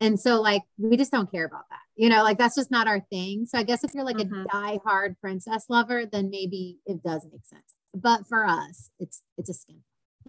And 0.00 0.18
so 0.18 0.40
like 0.40 0.62
we 0.78 0.96
just 0.96 1.10
don't 1.10 1.30
care 1.30 1.44
about 1.44 1.68
that. 1.70 1.80
You 1.96 2.08
know, 2.08 2.22
like 2.22 2.38
that's 2.38 2.54
just 2.54 2.70
not 2.70 2.86
our 2.86 3.00
thing. 3.10 3.46
So 3.46 3.58
I 3.58 3.64
guess 3.64 3.82
if 3.82 3.92
you're 3.92 4.04
like 4.04 4.16
mm-hmm. 4.16 4.42
a 4.42 4.46
die-hard 4.52 5.20
princess 5.20 5.64
lover, 5.68 6.06
then 6.06 6.30
maybe 6.30 6.78
it 6.86 7.02
does 7.02 7.26
make 7.30 7.44
sense. 7.44 7.74
But 7.92 8.26
for 8.28 8.44
us, 8.44 8.90
it's 9.00 9.22
it's 9.36 9.50
a 9.50 9.54
skin. 9.54 9.80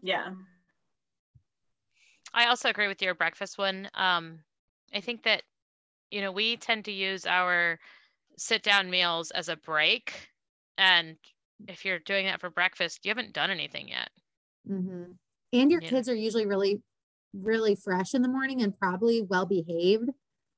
Yeah. 0.01 0.29
I 2.33 2.47
also 2.47 2.69
agree 2.69 2.87
with 2.87 3.01
your 3.01 3.13
breakfast 3.15 3.57
one. 3.57 3.89
Um, 3.93 4.39
I 4.93 5.01
think 5.01 5.23
that, 5.23 5.43
you 6.09 6.21
know, 6.21 6.31
we 6.31 6.57
tend 6.57 6.85
to 6.85 6.91
use 6.91 7.25
our 7.25 7.79
sit 8.37 8.63
down 8.63 8.89
meals 8.89 9.31
as 9.31 9.49
a 9.49 9.55
break. 9.55 10.29
And 10.79 11.17
if 11.67 11.83
you're 11.83 11.99
doing 11.99 12.25
that 12.25 12.39
for 12.39 12.49
breakfast, 12.49 13.01
you 13.03 13.09
haven't 13.09 13.33
done 13.33 13.51
anything 13.51 13.89
yet. 13.89 14.09
Mm-hmm. 14.67 15.11
And 15.51 15.71
your 15.71 15.81
Yeah. 15.81 15.89
kids 15.89 16.07
are 16.07 16.15
usually 16.15 16.45
really, 16.45 16.81
really 17.33 17.75
fresh 17.75 18.13
in 18.13 18.21
the 18.21 18.29
morning 18.29 18.61
and 18.61 18.77
probably 18.79 19.21
well 19.21 19.45
behaved. 19.45 20.09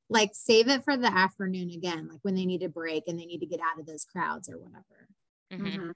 Like 0.09 0.29
save 0.33 0.67
it 0.67 0.83
for 0.83 0.95
the 0.95 1.11
afternoon 1.11 1.71
again, 1.71 2.07
like 2.07 2.19
when 2.21 2.35
they 2.35 2.45
need 2.45 2.61
a 2.61 2.69
break 2.69 3.05
and 3.07 3.19
they 3.19 3.25
need 3.25 3.39
to 3.39 3.47
get 3.47 3.61
out 3.61 3.79
of 3.79 3.87
those 3.87 4.05
crowds 4.05 4.47
or 4.47 4.59
whatever. 4.59 5.07
Mhm. 5.51 5.77
Mhm. 5.77 5.93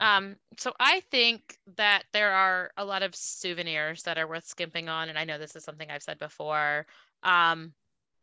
Um, 0.00 0.36
so 0.56 0.72
I 0.80 1.00
think 1.10 1.58
that 1.76 2.04
there 2.12 2.32
are 2.32 2.70
a 2.76 2.84
lot 2.84 3.02
of 3.02 3.14
souvenirs 3.14 4.04
that 4.04 4.16
are 4.16 4.28
worth 4.28 4.46
skimping 4.46 4.88
on, 4.88 5.08
and 5.10 5.18
I 5.18 5.24
know 5.24 5.38
this 5.38 5.56
is 5.56 5.64
something 5.64 5.90
I've 5.90 6.04
said 6.04 6.18
before. 6.18 6.86
Um, 7.24 7.74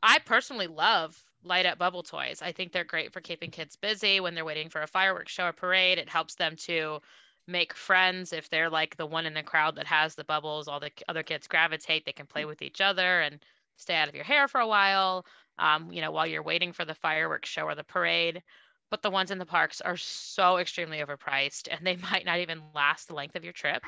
I 0.02 0.20
personally 0.20 0.68
love 0.68 1.22
light 1.46 1.66
up 1.66 1.78
bubble 1.78 2.04
toys. 2.04 2.42
I 2.42 2.52
think 2.52 2.72
they're 2.72 2.84
great 2.84 3.14
for 3.14 3.22
keeping 3.22 3.52
kids 3.52 3.76
busy 3.76 4.20
when 4.20 4.36
they're 4.36 4.46
waiting 4.46 4.70
for 4.70 4.82
a 4.82 4.88
fireworks 4.88 5.32
show 5.32 5.46
or 5.46 5.54
parade. 5.54 5.98
It 5.98 6.10
helps 6.10 6.36
them 6.36 6.56
to 6.58 7.00
make 7.48 7.74
friends 7.74 8.34
if 8.34 8.50
they're 8.50 8.70
like 8.70 8.98
the 8.98 9.06
one 9.06 9.26
in 9.26 9.34
the 9.34 9.44
crowd 9.44 9.76
that 9.76 9.88
has 9.88 10.16
the 10.16 10.24
bubbles. 10.24 10.68
All 10.68 10.80
the 10.80 10.92
other 11.08 11.24
kids 11.24 11.48
gravitate. 11.48 12.06
They 12.06 12.12
can 12.12 12.26
play 12.26 12.46
with 12.46 12.62
each 12.62 12.82
other 12.82 13.22
and 13.22 13.40
stay 13.78 13.96
out 13.96 14.10
of 14.10 14.16
your 14.16 14.24
hair 14.24 14.48
for 14.48 14.60
a 14.62 14.68
while. 14.68 15.26
Um, 15.58 15.92
you 15.92 16.02
know, 16.02 16.12
while 16.12 16.28
you're 16.28 16.44
waiting 16.44 16.74
for 16.74 16.86
the 16.86 16.96
fireworks 16.96 17.50
show 17.50 17.64
or 17.64 17.76
the 17.76 17.84
parade 17.84 18.44
but 18.92 19.02
the 19.02 19.10
ones 19.10 19.32
in 19.32 19.40
the 19.40 19.46
parks 19.46 19.82
are 19.82 19.98
so 19.98 20.58
extremely 20.58 21.00
overpriced 21.00 21.68
and 21.70 21.86
they 21.86 21.96
might 22.12 22.26
not 22.26 22.40
even 22.40 22.62
last 22.74 23.08
the 23.08 23.16
length 23.16 23.36
of 23.36 23.44
your 23.44 23.54
trip. 23.54 23.84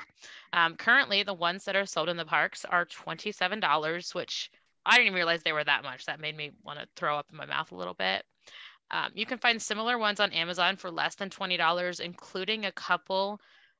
Um, 0.53 0.75
currently, 0.75 1.23
the 1.23 1.33
ones 1.33 1.65
that 1.65 1.75
are 1.75 1.85
sold 1.85 2.09
in 2.09 2.17
the 2.17 2.25
parks 2.25 2.65
are 2.65 2.85
$27, 2.85 4.15
which 4.15 4.51
I 4.87 4.95
didn't 4.95 5.07
even 5.07 5.15
realize 5.15 5.43
they 5.43 5.53
were 5.53 5.63
that 5.63 5.83
much. 5.83 6.05
That 6.05 6.19
made 6.19 6.35
me 6.35 6.51
want 6.63 6.79
to 6.79 6.87
throw 6.95 7.17
up 7.17 7.27
in 7.31 7.37
my 7.37 7.45
mouth 7.45 7.71
a 7.71 7.75
little 7.75 7.93
bit. 7.93 8.23
Um, 8.89 9.11
you 9.13 9.25
can 9.25 9.37
find 9.37 9.61
similar 9.61 9.97
ones 9.97 10.19
on 10.19 10.31
Amazon 10.31 10.77
for 10.77 10.89
less 10.89 11.15
than 11.15 11.29
$20, 11.29 11.99
including 11.99 12.65
a 12.65 12.71
couple 12.71 13.39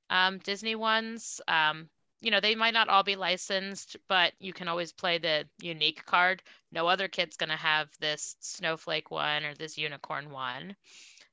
um, 0.10 0.40
Disney 0.40 0.76
ones. 0.76 1.40
Um, 1.48 1.90
you 2.20 2.32
know, 2.32 2.40
they 2.40 2.56
might 2.56 2.74
not 2.74 2.90
all 2.90 3.04
be 3.04 3.16
licensed, 3.16 3.96
but 4.10 4.34
you 4.40 4.52
can 4.52 4.68
always 4.68 4.92
play 4.92 5.18
the 5.18 5.48
unique 5.62 6.04
card. 6.06 6.42
No 6.72 6.88
other 6.88 7.08
kid's 7.08 7.38
going 7.38 7.52
to 7.52 7.56
have 7.56 7.90
this 8.00 8.36
snowflake 8.40 9.12
one 9.12 9.46
or 9.46 9.54
this 9.54 9.78
unicorn 9.78 10.30
one. 10.32 10.76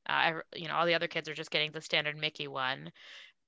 Uh, 0.09 0.23
ev- 0.25 0.43
you 0.55 0.69
know, 0.69 0.75
all 0.75 0.87
the 0.87 0.95
other 0.95 1.09
kids 1.09 1.29
are 1.29 1.35
just 1.35 1.51
getting 1.51 1.73
the 1.73 1.81
standard 1.81 2.17
Mickey 2.17 2.49
one. 2.49 2.93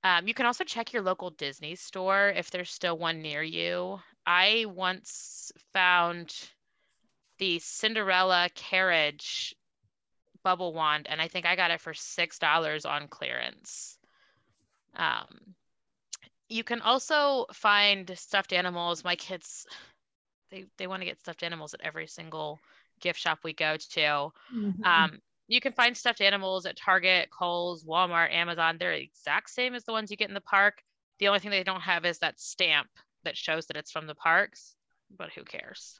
Um, 0.03 0.27
you 0.27 0.33
can 0.33 0.45
also 0.45 0.63
check 0.63 0.93
your 0.93 1.01
local 1.01 1.31
Disney 1.31 1.75
store 1.75 2.29
if 2.29 2.49
there's 2.49 2.71
still 2.71 2.97
one 2.97 3.21
near 3.21 3.43
you. 3.43 3.99
I 4.27 4.65
once 4.67 5.53
found 5.71 6.35
the 7.37 7.59
Cinderella 7.59 8.49
carriage 8.53 9.55
bubble 10.43 10.73
wand, 10.73 11.07
and 11.09 11.21
I 11.21 11.29
think 11.29 11.45
I 11.45 11.55
got 11.55 11.71
it 11.71 11.79
for 11.79 11.93
six 11.93 12.37
dollars 12.37 12.85
on 12.85 13.07
clearance. 13.07 13.97
Um, 14.95 15.55
you 16.49 16.65
can 16.65 16.81
also 16.81 17.45
find 17.53 18.11
stuffed 18.17 18.51
animals. 18.51 19.05
My 19.05 19.15
kids, 19.15 19.65
they 20.51 20.65
they 20.77 20.87
want 20.87 21.01
to 21.01 21.05
get 21.05 21.19
stuffed 21.21 21.43
animals 21.43 21.73
at 21.73 21.81
every 21.81 22.07
single 22.07 22.59
gift 22.99 23.19
shop 23.19 23.39
we 23.43 23.53
go 23.53 23.77
to. 23.77 24.31
Mhm. 24.53 24.85
Um, 24.85 25.21
you 25.47 25.61
can 25.61 25.71
find 25.71 25.95
stuffed 25.95 26.19
animals 26.19 26.65
at 26.65 26.75
Target, 26.75 27.29
Kohl's, 27.29 27.85
Walmart, 27.85 28.33
Amazon. 28.33 28.77
They're 28.77 28.97
the 28.97 29.03
exact 29.03 29.51
same 29.51 29.73
as 29.73 29.85
the 29.85 29.93
ones 29.93 30.11
you 30.11 30.17
get 30.17 30.27
in 30.27 30.33
the 30.33 30.41
park. 30.41 30.83
The 31.19 31.29
only 31.29 31.39
thing 31.39 31.51
they 31.51 31.63
don't 31.63 31.81
have 31.81 32.05
is 32.05 32.19
that 32.19 32.41
stamp 32.41 32.89
that 33.23 33.37
shows 33.37 33.67
that 33.67 33.77
it's 33.77 33.91
from 33.91 34.07
the 34.07 34.15
parks, 34.15 34.75
but 35.17 35.31
who 35.31 35.43
cares? 35.43 35.99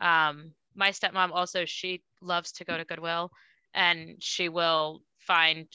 Um, 0.00 0.52
my 0.74 0.90
stepmom 0.90 1.30
also, 1.32 1.64
she 1.64 2.02
loves 2.20 2.52
to 2.52 2.64
go 2.64 2.76
to 2.76 2.84
Goodwill 2.84 3.30
and 3.74 4.16
she 4.20 4.48
will 4.48 5.02
find 5.18 5.66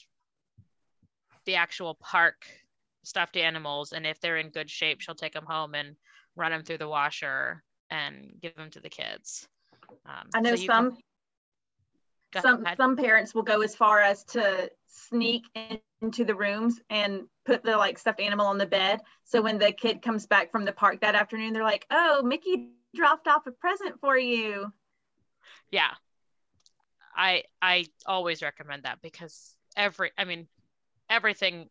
the 1.46 1.56
actual 1.56 1.96
park 1.96 2.46
stuffed 3.04 3.38
animals. 3.38 3.94
And 3.94 4.06
if 4.06 4.20
they're 4.20 4.38
in 4.38 4.50
good 4.50 4.70
shape, 4.70 5.02
she'll 5.02 5.16
take 5.16 5.34
them 5.34 5.46
home 5.46 5.74
and 5.74 5.96
run 6.36 6.52
them 6.52 6.64
through 6.64 6.78
the 6.78 6.88
washer 6.88 7.64
and 7.90 8.34
give 8.42 8.56
them 8.56 8.70
to 8.72 8.80
the 8.80 8.90
kids. 8.90 9.48
Um, 10.06 10.30
I 10.34 10.42
know 10.42 10.56
so 10.56 10.62
you 10.62 10.70
can- 10.70 10.98
some 12.34 12.42
some 12.42 12.66
ahead. 12.66 12.78
some 12.78 12.96
parents 12.96 13.34
will 13.36 13.44
go 13.44 13.62
as 13.62 13.76
far 13.76 14.00
as 14.02 14.24
to 14.26 14.70
sneak 14.88 15.44
in- 15.56 15.80
into 16.02 16.26
the 16.26 16.36
rooms 16.36 16.80
and 16.90 17.28
put 17.46 17.64
the 17.64 17.78
like 17.78 17.98
stuffed 17.98 18.20
animal 18.20 18.48
on 18.48 18.58
the 18.58 18.66
bed. 18.66 19.02
So 19.24 19.42
when 19.42 19.58
the 19.60 19.72
kid 19.72 20.02
comes 20.02 20.26
back 20.26 20.52
from 20.52 20.66
the 20.66 20.72
park 20.72 21.02
that 21.02 21.16
afternoon, 21.16 21.54
they're 21.54 21.64
like, 21.64 21.86
"Oh, 21.92 22.22
Mickey 22.24 22.72
dropped 22.96 23.28
off 23.28 23.48
a 23.48 23.52
present 23.52 24.00
for 24.00 24.18
you." 24.18 24.72
yeah 25.72 25.92
i 27.16 27.44
i 27.62 27.86
always 28.06 28.42
recommend 28.42 28.84
that 28.84 29.02
because 29.02 29.56
every 29.76 30.12
i 30.18 30.24
mean 30.24 30.48
everything 31.10 31.70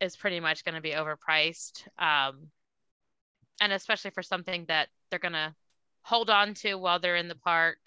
is 0.00 0.16
pretty 0.16 0.40
much 0.40 0.64
going 0.64 0.74
to 0.74 0.80
be 0.80 0.92
overpriced 0.92 1.86
um 1.98 2.48
and 3.60 3.72
especially 3.72 4.10
for 4.10 4.22
something 4.22 4.64
that 4.68 4.88
they're 5.10 5.18
going 5.18 5.32
to 5.32 5.54
hold 6.02 6.28
on 6.28 6.54
to 6.54 6.74
while 6.74 6.98
they're 6.98 7.16
in 7.16 7.28
the 7.28 7.34
park 7.34 7.78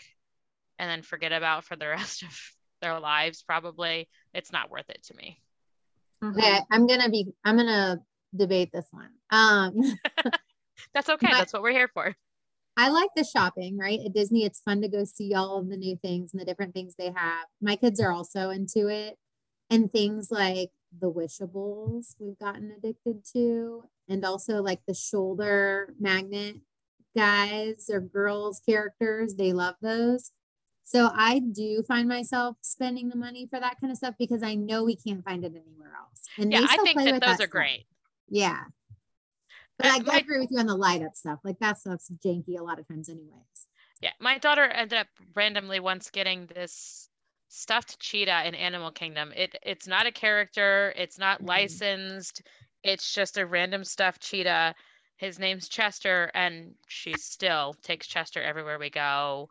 and 0.80 0.90
then 0.90 1.02
forget 1.02 1.32
about 1.32 1.64
for 1.64 1.76
the 1.76 1.88
rest 1.98 2.24
of 2.24 2.40
their 2.82 3.00
lives 3.00 3.44
probably 3.44 4.08
it's 4.34 4.52
not 4.52 4.70
worth 4.70 4.90
it 4.90 5.04
to 5.04 5.16
me 5.16 5.40
Okay, 6.24 6.60
I'm 6.72 6.88
gonna 6.88 7.10
be 7.10 7.28
I'm 7.46 7.58
gonna 7.58 8.00
debate 8.36 8.72
this 8.74 8.88
one. 8.92 9.10
Um 9.30 9.76
that's 10.94 11.10
okay 11.10 11.28
My- 11.32 11.38
that's 11.38 11.54
what 11.54 11.62
we're 11.62 11.72
here 11.72 11.90
for 11.94 12.16
I 12.80 12.90
like 12.90 13.10
the 13.16 13.24
shopping, 13.24 13.76
right? 13.76 14.00
At 14.06 14.14
Disney, 14.14 14.46
it's 14.46 14.60
fun 14.62 14.82
to 14.82 14.88
go 14.88 15.04
see 15.04 15.34
all 15.34 15.58
of 15.58 15.68
the 15.68 15.78
new 15.78 15.98
things 15.98 16.32
and 16.32 16.40
the 16.40 16.46
different 16.46 16.76
things 16.76 16.94
they 16.96 17.08
have. 17.16 17.46
My 17.60 17.76
kids 17.76 18.00
are 18.00 18.12
also 18.12 18.52
into 18.52 18.88
it. 18.88 19.18
And 19.72 19.92
things 19.92 20.30
like 20.30 20.70
the 21.02 21.10
wishables 21.10 22.16
we've 22.20 22.38
gotten 22.38 22.72
addicted 22.78 23.26
to, 23.34 23.84
and 24.08 24.24
also 24.24 24.62
like 24.62 24.80
the 24.88 24.94
shoulder 24.94 25.96
magnet 26.00 26.58
guys 27.16 27.90
or 27.92 28.00
girls 28.00 28.62
characters, 28.64 29.34
they 29.34 29.54
love 29.54 29.76
those. 29.82 30.32
So 30.90 31.10
I 31.14 31.40
do 31.40 31.84
find 31.86 32.08
myself 32.08 32.56
spending 32.62 33.10
the 33.10 33.18
money 33.18 33.46
for 33.46 33.60
that 33.60 33.76
kind 33.82 33.92
of 33.92 33.98
stuff 33.98 34.16
because 34.18 34.42
I 34.42 34.56
know 34.56 34.86
we 34.86 34.96
can't 34.96 35.22
find 35.22 35.44
it 35.44 35.48
anywhere 35.52 35.92
else. 36.00 36.22
And 36.38 36.50
yeah 36.50 36.66
i 36.70 36.78
think 36.78 36.98
that 37.04 37.20
those 37.20 37.32
are 37.32 37.36
stuff. 37.36 37.50
great 37.50 37.86
Yeah. 38.30 38.64
But 39.78 39.88
Uh, 39.88 39.90
I 39.96 40.00
my- 40.00 40.18
agree 40.20 40.40
with 40.40 40.50
you 40.50 40.60
on 40.60 40.66
the 40.66 40.78
light 40.78 41.04
up 41.04 41.14
stuff. 41.14 41.40
Like 41.44 41.60
that 41.60 41.78
stuff's 41.78 42.10
janky 42.26 42.58
a 42.58 42.64
lot 42.64 42.80
of 42.80 42.88
times, 42.88 43.10
anyways. 43.10 43.68
Yeah, 44.00 44.14
my 44.22 44.38
daughter 44.38 44.64
ended 44.64 44.98
up 45.00 45.08
randomly 45.36 45.82
once 45.82 46.10
getting 46.10 46.46
this 46.46 47.10
stuffed 47.50 48.00
cheetah 48.00 48.48
in 48.48 48.56
Animal 48.56 48.92
Kingdom. 48.92 49.34
It 49.36 49.58
it's 49.64 49.88
not 49.88 50.06
a 50.06 50.12
character, 50.12 50.94
it's 50.96 51.18
not 51.20 51.42
Mhm. 51.42 51.48
licensed. 51.50 52.44
It's 52.84 53.14
just 53.14 53.38
a 53.38 53.46
random 53.46 53.84
stuffed 53.84 54.22
cheetah. 54.22 54.74
His 55.18 55.38
name's 55.38 55.68
Chester 55.68 56.32
and 56.34 56.76
she 56.88 57.12
still 57.18 57.74
takes 57.82 58.08
Chester 58.08 58.42
everywhere 58.42 58.80
we 58.80 58.90
go. 58.90 59.50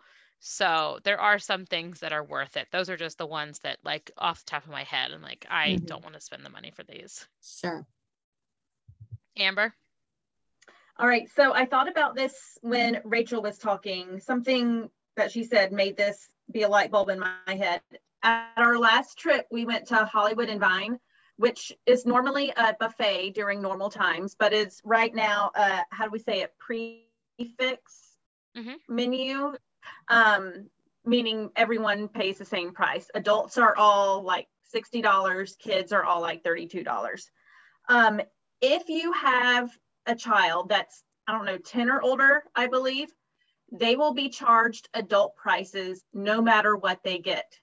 So 0.49 1.01
there 1.03 1.21
are 1.21 1.41
some 1.41 1.67
things 1.67 1.99
that 2.01 2.13
are 2.13 2.23
worth 2.23 2.57
it. 2.57 2.69
Those 2.71 2.89
are 2.89 2.97
just 2.97 3.19
the 3.19 3.27
ones 3.27 3.59
that 3.61 3.79
like 3.83 4.13
off 4.17 4.45
the 4.45 4.51
top 4.51 4.65
of 4.65 4.71
my 4.71 4.85
head 4.85 5.11
I'm 5.11 5.21
like 5.21 5.45
I 5.51 5.71
Mhm. 5.71 5.87
don't 5.87 6.05
want 6.05 6.15
to 6.15 6.21
spend 6.21 6.45
the 6.45 6.51
money 6.51 6.71
for 6.71 6.85
these. 6.85 7.27
Sure. 7.43 7.85
Amber? 9.37 9.75
All 10.99 11.09
right. 11.09 11.29
So 11.29 11.53
I 11.53 11.67
thought 11.67 11.89
about 11.89 12.15
this 12.15 12.59
when 12.63 13.01
Rachel 13.05 13.43
was 13.43 13.59
talking. 13.59 14.21
Something 14.21 14.89
that 15.17 15.33
she 15.33 15.43
said 15.43 15.73
made 15.73 15.97
this 15.97 16.31
be 16.53 16.63
a 16.63 16.69
light 16.69 16.93
bulb 16.93 17.09
in 17.09 17.19
my 17.19 17.35
head. 17.49 17.83
At 18.23 18.53
our 18.57 18.79
last 18.79 19.19
trip, 19.19 19.49
we 19.51 19.67
went 19.67 19.89
to 19.89 20.05
Hollywood 20.05 20.49
and 20.49 20.61
Vine, 20.61 21.01
which 21.39 21.73
is 21.87 22.07
normally 22.07 22.53
a 22.57 22.73
buffet 22.79 23.33
during 23.33 23.61
normal 23.61 23.91
times, 23.91 24.37
but 24.37 24.53
is 24.53 24.81
right 24.85 25.13
now, 25.13 25.51
uh, 25.57 25.83
how 25.91 26.05
do 26.05 26.11
we 26.13 26.21
say 26.21 26.43
it, 26.43 26.57
prix 26.57 27.09
fixe 27.59 28.17
Mhm. 28.57 28.81
menu, 28.89 29.57
um, 30.09 30.68
meaning 31.05 31.51
everyone 31.57 32.09
pays 32.09 32.38
the 32.38 32.44
same 32.44 32.72
price. 32.72 33.09
Adults 33.14 33.59
are 33.59 33.77
all 33.77 34.22
like 34.22 34.49
$60, 34.75 35.59
kids 35.59 35.92
are 35.92 36.05
all 36.05 36.20
like 36.20 36.42
$32. 36.42 37.22
Um, 37.88 38.20
if 38.61 38.88
you 38.88 39.12
have 39.12 39.70
a 40.07 40.14
child 40.14 40.68
that's, 40.68 41.03
I 41.27 41.33
don't 41.33 41.44
know, 41.44 41.59
10 41.59 41.90
or 41.90 42.03
older, 42.03 42.42
I 42.55 42.66
believe, 42.66 43.09
they 43.72 43.96
will 43.96 44.14
be 44.14 44.29
charged 44.29 44.88
adult 44.94 45.37
prices 45.37 46.05
no 46.12 46.40
matter 46.40 46.77
what 46.77 47.01
they 47.03 47.18
get. 47.18 47.59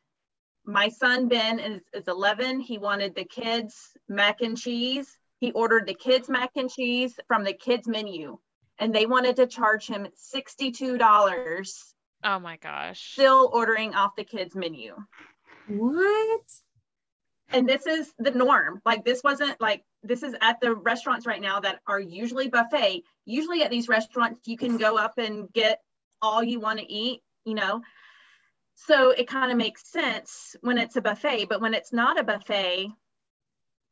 My 0.65 0.89
son 0.89 1.27
Ben 1.27 1.59
is, 1.59 1.81
is 1.93 2.07
11. 2.07 2.61
He 2.61 2.77
wanted 2.77 3.15
the 3.15 3.25
kids 3.25 3.75
mac 4.07 4.41
and 4.41 4.57
cheese. 4.57 5.17
He 5.39 5.51
ordered 5.51 5.87
the 5.87 5.93
kids 5.93 6.29
mac 6.29 6.51
and 6.55 6.69
cheese 6.69 7.19
from 7.27 7.43
the 7.43 7.53
kids 7.53 7.87
menu, 7.87 8.37
and 8.79 8.95
they 8.95 9.05
wanted 9.05 9.35
to 9.37 9.47
charge 9.47 9.87
him 9.87 10.07
$62 10.33 11.92
Oh 12.23 12.39
my 12.39 12.57
gosh. 12.57 13.11
still 13.13 13.49
ordering 13.53 13.93
off 13.93 14.15
the 14.15 14.23
kids 14.23 14.55
menu 14.55 14.95
What? 15.67 16.41
and 17.51 17.67
this 17.67 17.85
is 17.85 18.13
the 18.17 18.31
norm 18.31 18.81
like 18.85 19.03
this 19.05 19.21
wasn't 19.23 19.59
like 19.61 19.83
this 20.03 20.23
is 20.23 20.35
at 20.41 20.59
the 20.59 20.73
restaurants 20.73 21.25
right 21.25 21.41
now 21.41 21.59
that 21.61 21.79
are 21.87 21.99
usually 21.99 22.49
buffet. 22.49 23.03
Usually 23.25 23.63
at 23.63 23.71
these 23.71 23.87
restaurants, 23.87 24.41
you 24.45 24.57
can 24.57 24.77
go 24.77 24.97
up 24.97 25.17
and 25.17 25.51
get 25.53 25.79
all 26.21 26.43
you 26.43 26.59
want 26.59 26.79
to 26.79 26.91
eat, 26.91 27.21
you 27.45 27.53
know. 27.55 27.81
So 28.75 29.11
it 29.11 29.27
kind 29.27 29.51
of 29.51 29.57
makes 29.57 29.89
sense 29.89 30.55
when 30.61 30.77
it's 30.77 30.97
a 30.97 31.01
buffet, 31.01 31.45
but 31.45 31.61
when 31.61 31.73
it's 31.73 31.93
not 31.93 32.19
a 32.19 32.23
buffet, 32.23 32.89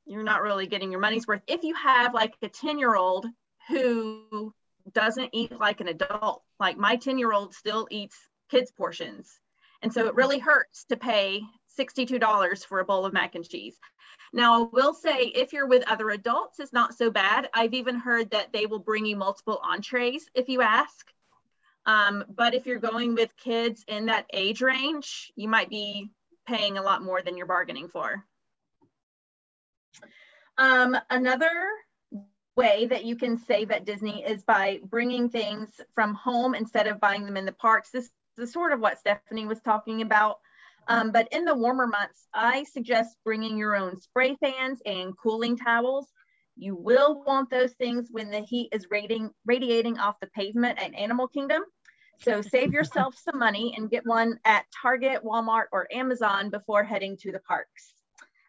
you're 0.05 0.23
not 0.23 0.41
really 0.41 0.67
getting 0.67 0.91
your 0.91 0.99
money's 0.99 1.27
worth. 1.27 1.41
If 1.47 1.63
you 1.63 1.75
have 1.75 2.13
like 2.13 2.33
a 2.41 2.49
10 2.49 2.77
year 2.77 2.95
old 2.95 3.25
who 3.69 4.53
doesn't 4.93 5.29
eat 5.33 5.57
like 5.59 5.81
an 5.81 5.87
adult, 5.87 6.43
like 6.59 6.77
my 6.77 6.95
10 6.95 7.17
year 7.17 7.33
old 7.33 7.53
still 7.53 7.87
eats 7.91 8.17
kids' 8.49 8.71
portions. 8.71 9.39
And 9.81 9.91
so 9.91 10.07
it 10.07 10.15
really 10.15 10.39
hurts 10.39 10.85
to 10.85 10.97
pay 10.97 11.41
$62 11.79 12.65
for 12.65 12.79
a 12.79 12.85
bowl 12.85 13.05
of 13.05 13.13
mac 13.13 13.35
and 13.35 13.47
cheese. 13.47 13.77
Now, 14.33 14.63
I 14.63 14.67
will 14.71 14.93
say 14.93 15.23
if 15.23 15.53
you're 15.53 15.67
with 15.67 15.89
other 15.89 16.09
adults, 16.09 16.59
it's 16.59 16.73
not 16.73 16.93
so 16.93 17.09
bad. 17.09 17.49
I've 17.53 17.73
even 17.73 17.95
heard 17.95 18.31
that 18.31 18.53
they 18.53 18.65
will 18.65 18.79
bring 18.79 19.05
you 19.05 19.15
multiple 19.15 19.59
entrees 19.63 20.29
if 20.33 20.47
you 20.47 20.61
ask. 20.61 21.11
Um, 21.85 22.23
but 22.29 22.53
if 22.53 22.65
you're 22.65 22.79
going 22.79 23.15
with 23.15 23.35
kids 23.37 23.83
in 23.87 24.05
that 24.05 24.27
age 24.33 24.61
range, 24.61 25.31
you 25.35 25.47
might 25.47 25.69
be 25.69 26.11
paying 26.47 26.77
a 26.77 26.81
lot 26.81 27.03
more 27.03 27.21
than 27.21 27.35
you're 27.35 27.47
bargaining 27.47 27.87
for. 27.87 28.23
Um, 30.57 30.95
another 31.09 31.51
way 32.55 32.85
that 32.87 33.05
you 33.05 33.15
can 33.15 33.37
save 33.37 33.71
at 33.71 33.85
Disney 33.85 34.23
is 34.23 34.43
by 34.43 34.79
bringing 34.85 35.29
things 35.29 35.79
from 35.95 36.13
home 36.13 36.53
instead 36.53 36.87
of 36.87 36.99
buying 36.99 37.25
them 37.25 37.37
in 37.37 37.45
the 37.45 37.51
parks. 37.53 37.91
This 37.91 38.09
is 38.37 38.51
sort 38.51 38.73
of 38.73 38.79
what 38.79 38.99
Stephanie 38.99 39.45
was 39.45 39.61
talking 39.61 40.01
about. 40.01 40.39
Um, 40.87 41.11
but 41.11 41.27
in 41.31 41.45
the 41.45 41.55
warmer 41.55 41.87
months, 41.87 42.27
I 42.33 42.63
suggest 42.63 43.15
bringing 43.23 43.57
your 43.57 43.75
own 43.75 43.99
spray 43.99 44.35
fans 44.35 44.81
and 44.85 45.17
cooling 45.17 45.55
towels. 45.57 46.07
You 46.57 46.75
will 46.75 47.23
want 47.25 47.49
those 47.49 47.73
things 47.73 48.09
when 48.11 48.29
the 48.29 48.41
heat 48.41 48.69
is 48.71 48.87
radiating, 48.89 49.31
radiating 49.45 49.99
off 49.99 50.19
the 50.19 50.27
pavement 50.27 50.79
at 50.83 50.93
Animal 50.93 51.27
Kingdom. 51.27 51.63
So 52.19 52.41
save 52.41 52.73
yourself 52.73 53.15
some 53.17 53.39
money 53.39 53.73
and 53.77 53.89
get 53.89 54.05
one 54.05 54.39
at 54.45 54.65
Target, 54.81 55.23
Walmart, 55.23 55.65
or 55.71 55.87
Amazon 55.91 56.49
before 56.49 56.83
heading 56.83 57.17
to 57.17 57.31
the 57.31 57.39
parks. 57.39 57.95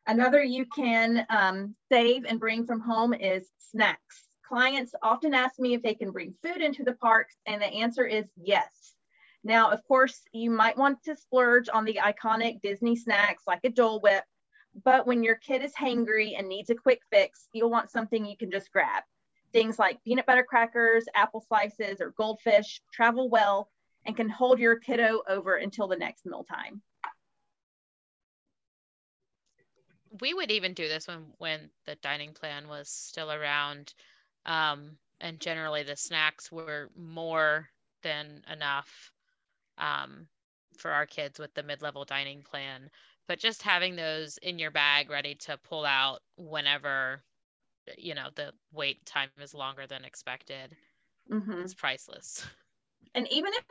Another 0.06 0.42
you 0.42 0.66
can 0.66 1.24
um, 1.30 1.76
save 1.90 2.24
and 2.24 2.40
bring 2.40 2.66
from 2.66 2.80
home 2.80 3.14
is 3.14 3.48
snacks. 3.58 4.24
Clients 4.46 4.94
often 5.02 5.32
ask 5.32 5.58
me 5.58 5.74
if 5.74 5.82
they 5.82 5.94
can 5.94 6.10
bring 6.10 6.34
food 6.42 6.60
into 6.60 6.82
the 6.82 6.94
parks, 6.94 7.36
and 7.46 7.62
the 7.62 7.66
answer 7.66 8.04
is 8.04 8.26
yes. 8.36 8.94
Now, 9.44 9.70
of 9.70 9.82
course, 9.86 10.20
you 10.32 10.50
might 10.50 10.76
want 10.76 11.02
to 11.04 11.16
splurge 11.16 11.68
on 11.72 11.84
the 11.84 12.00
iconic 12.02 12.60
Disney 12.62 12.96
snacks 12.96 13.44
like 13.46 13.60
a 13.64 13.70
Dole 13.70 14.00
Whip, 14.00 14.24
but 14.84 15.06
when 15.06 15.22
your 15.22 15.36
kid 15.36 15.62
is 15.62 15.74
hangry 15.74 16.38
and 16.38 16.48
needs 16.48 16.70
a 16.70 16.74
quick 16.74 17.00
fix, 17.10 17.48
you'll 17.52 17.70
want 17.70 17.90
something 17.90 18.24
you 18.24 18.36
can 18.36 18.50
just 18.50 18.72
grab. 18.72 19.04
Things 19.52 19.78
like 19.78 20.02
peanut 20.04 20.26
butter 20.26 20.44
crackers, 20.44 21.04
apple 21.14 21.44
slices, 21.46 22.00
or 22.00 22.14
goldfish 22.16 22.80
travel 22.92 23.28
well 23.28 23.70
and 24.04 24.16
can 24.16 24.28
hold 24.28 24.58
your 24.58 24.76
kiddo 24.76 25.22
over 25.28 25.56
until 25.56 25.86
the 25.88 25.96
next 25.96 26.26
mealtime. 26.26 26.82
We 30.20 30.34
would 30.34 30.50
even 30.50 30.74
do 30.74 30.88
this 30.88 31.08
when 31.08 31.32
when 31.38 31.70
the 31.86 31.94
dining 31.96 32.32
plan 32.34 32.68
was 32.68 32.88
still 32.88 33.32
around, 33.32 33.94
um, 34.46 34.98
and 35.20 35.40
generally 35.40 35.82
the 35.82 35.96
snacks 35.96 36.52
were 36.52 36.90
more 36.96 37.68
than 38.02 38.42
enough 38.52 39.12
um, 39.78 40.26
for 40.76 40.90
our 40.90 41.06
kids 41.06 41.38
with 41.38 41.54
the 41.54 41.62
mid-level 41.62 42.04
dining 42.04 42.42
plan 42.42 42.90
but 43.28 43.38
just 43.38 43.62
having 43.62 43.96
those 43.96 44.38
in 44.38 44.58
your 44.58 44.70
bag 44.70 45.10
ready 45.10 45.34
to 45.34 45.56
pull 45.58 45.84
out 45.84 46.20
whenever 46.36 47.22
you 47.96 48.14
know 48.14 48.28
the 48.34 48.52
wait 48.72 49.04
time 49.06 49.28
is 49.40 49.54
longer 49.54 49.86
than 49.86 50.04
expected 50.04 50.76
mm-hmm. 51.30 51.60
it's 51.60 51.74
priceless 51.74 52.46
and 53.14 53.26
even 53.30 53.52
if 53.54 53.64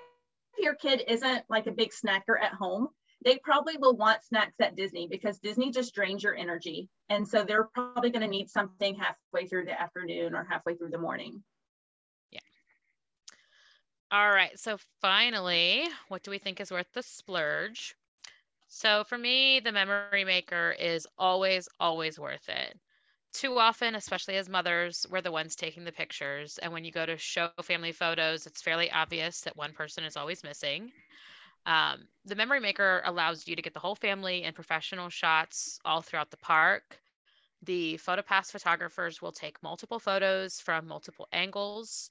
your 0.58 0.76
kid 0.76 1.04
isn't 1.08 1.44
like 1.50 1.68
a 1.68 1.72
big 1.72 1.92
snacker 1.92 2.40
at 2.42 2.54
home 2.54 2.88
they 3.24 3.38
probably 3.38 3.78
will 3.78 3.96
want 3.96 4.24
snacks 4.24 4.60
at 4.60 4.76
disney 4.76 5.08
because 5.10 5.40
disney 5.40 5.72
just 5.72 5.94
drains 5.96 6.24
your 6.24 6.36
energy 6.36 6.90
and 7.10 7.28
so 7.28 7.44
they're 7.44 7.66
probably 7.66 8.10
going 8.10 8.22
to 8.22 8.28
need 8.28 8.50
something 8.50 8.96
halfway 8.96 9.48
through 9.48 9.66
the 9.66 9.80
afternoon 9.82 10.36
or 10.36 10.44
halfway 10.50 10.76
through 10.76 10.90
the 10.92 10.98
morning 10.98 11.44
Yeah. 12.32 12.40
all 14.12 14.32
right. 14.32 14.58
So 14.60 14.78
finally, 15.02 15.86
what 16.10 16.24
do 16.24 16.32
we 16.32 16.40
think 16.40 16.60
is 16.60 16.72
worth 16.72 16.92
the 16.94 17.04
splurge? 17.04 17.96
So 18.68 19.04
for 19.04 19.18
me, 19.18 19.60
the 19.60 19.72
memory 19.72 20.08
maker 20.08 20.76
is 20.80 20.90
always, 21.18 21.52
always 21.80 22.02
worth 22.20 22.32
it. 22.50 22.78
Too 23.34 23.58
often, 23.60 23.96
especially 23.96 24.38
as 24.38 24.50
mothers, 24.50 25.06
we're 25.10 25.22
the 25.22 25.32
ones 25.32 25.56
taking 25.56 25.84
the 25.86 25.92
pictures. 25.92 26.58
And 26.60 26.74
when 26.74 26.86
you 26.86 26.92
go 26.92 27.06
to 27.06 27.18
show 27.18 27.50
family 27.64 27.92
photos, 27.92 28.46
it's 28.48 28.62
fairly 28.62 28.92
obvious 28.92 29.42
that 29.42 29.56
one 29.58 29.74
person 29.74 30.04
is 30.04 30.18
always 30.18 30.44
missing. 30.44 30.92
Um, 31.65 32.08
the 32.26 32.36
memory 32.36 32.60
maker 32.60 33.02
allows 33.06 33.47
you 33.47 33.56
to 33.56 33.62
get 33.62 33.74
the 33.74 33.80
whole 33.80 33.95
family 33.95 34.43
in 34.43 34.54
professional 34.54 35.10
shots 35.10 35.80
all 35.86 36.02
throughout 36.02 36.32
the 36.32 36.38
park. 36.38 37.00
The 37.63 38.00
PhotoPass 38.04 38.52
photographers 38.52 39.21
will 39.21 39.32
take 39.32 39.62
multiple 39.62 40.00
photos 40.00 40.60
from 40.60 40.88
multiple 40.88 41.28
angles. 41.32 42.10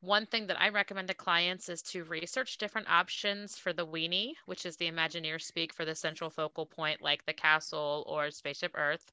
One 0.00 0.26
thing 0.26 0.46
that 0.46 0.60
I 0.60 0.70
recommend 0.70 1.08
to 1.08 1.14
clients 1.14 1.68
is 1.68 1.82
to 1.82 2.04
research 2.04 2.58
different 2.58 2.90
options 2.90 3.56
for 3.56 3.72
the 3.72 3.86
weenie, 3.86 4.32
which 4.46 4.64
is 4.66 4.76
the 4.76 4.90
Imagineer 4.90 5.40
speak 5.40 5.74
for 5.74 5.84
the 5.84 5.94
central 5.94 6.30
focal 6.30 6.66
point, 6.66 7.02
like 7.02 7.24
the 7.24 7.34
castle 7.34 8.04
or 8.06 8.30
Spaceship 8.30 8.72
Earth, 8.74 9.12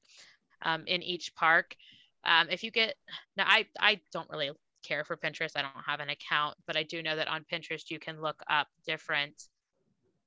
um, 0.62 0.84
in 0.86 1.02
each 1.02 1.34
park. 1.34 1.76
Um, 2.24 2.48
if 2.50 2.62
you 2.62 2.70
get 2.70 2.94
now, 3.36 3.44
I 3.46 3.66
I 3.78 4.00
don't 4.12 4.28
really 4.30 4.50
care 4.82 5.04
for 5.04 5.16
Pinterest. 5.16 5.56
I 5.56 5.62
don't 5.62 5.84
have 5.86 6.00
an 6.00 6.10
account, 6.10 6.56
but 6.66 6.76
I 6.76 6.82
do 6.82 7.02
know 7.02 7.16
that 7.16 7.28
on 7.28 7.44
Pinterest 7.50 7.90
you 7.90 7.98
can 7.98 8.20
look 8.20 8.42
up 8.48 8.68
different 8.86 9.34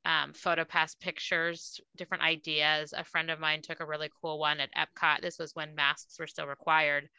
um, 0.06 0.34
PhotoPass 0.34 1.00
pictures, 1.00 1.80
different 1.96 2.24
ideas. 2.24 2.94
A 2.96 3.04
friend 3.04 3.30
of 3.30 3.40
mine 3.40 3.62
took 3.62 3.80
a 3.80 3.86
really 3.86 4.10
cool 4.22 4.40
one 4.40 4.60
at 4.60 4.70
Epcot. 4.76 5.22
This 5.22 5.38
was 5.38 5.56
when 5.56 5.76
masks 5.76 6.20
were 6.20 6.28
still 6.28 6.48
required, 6.48 7.10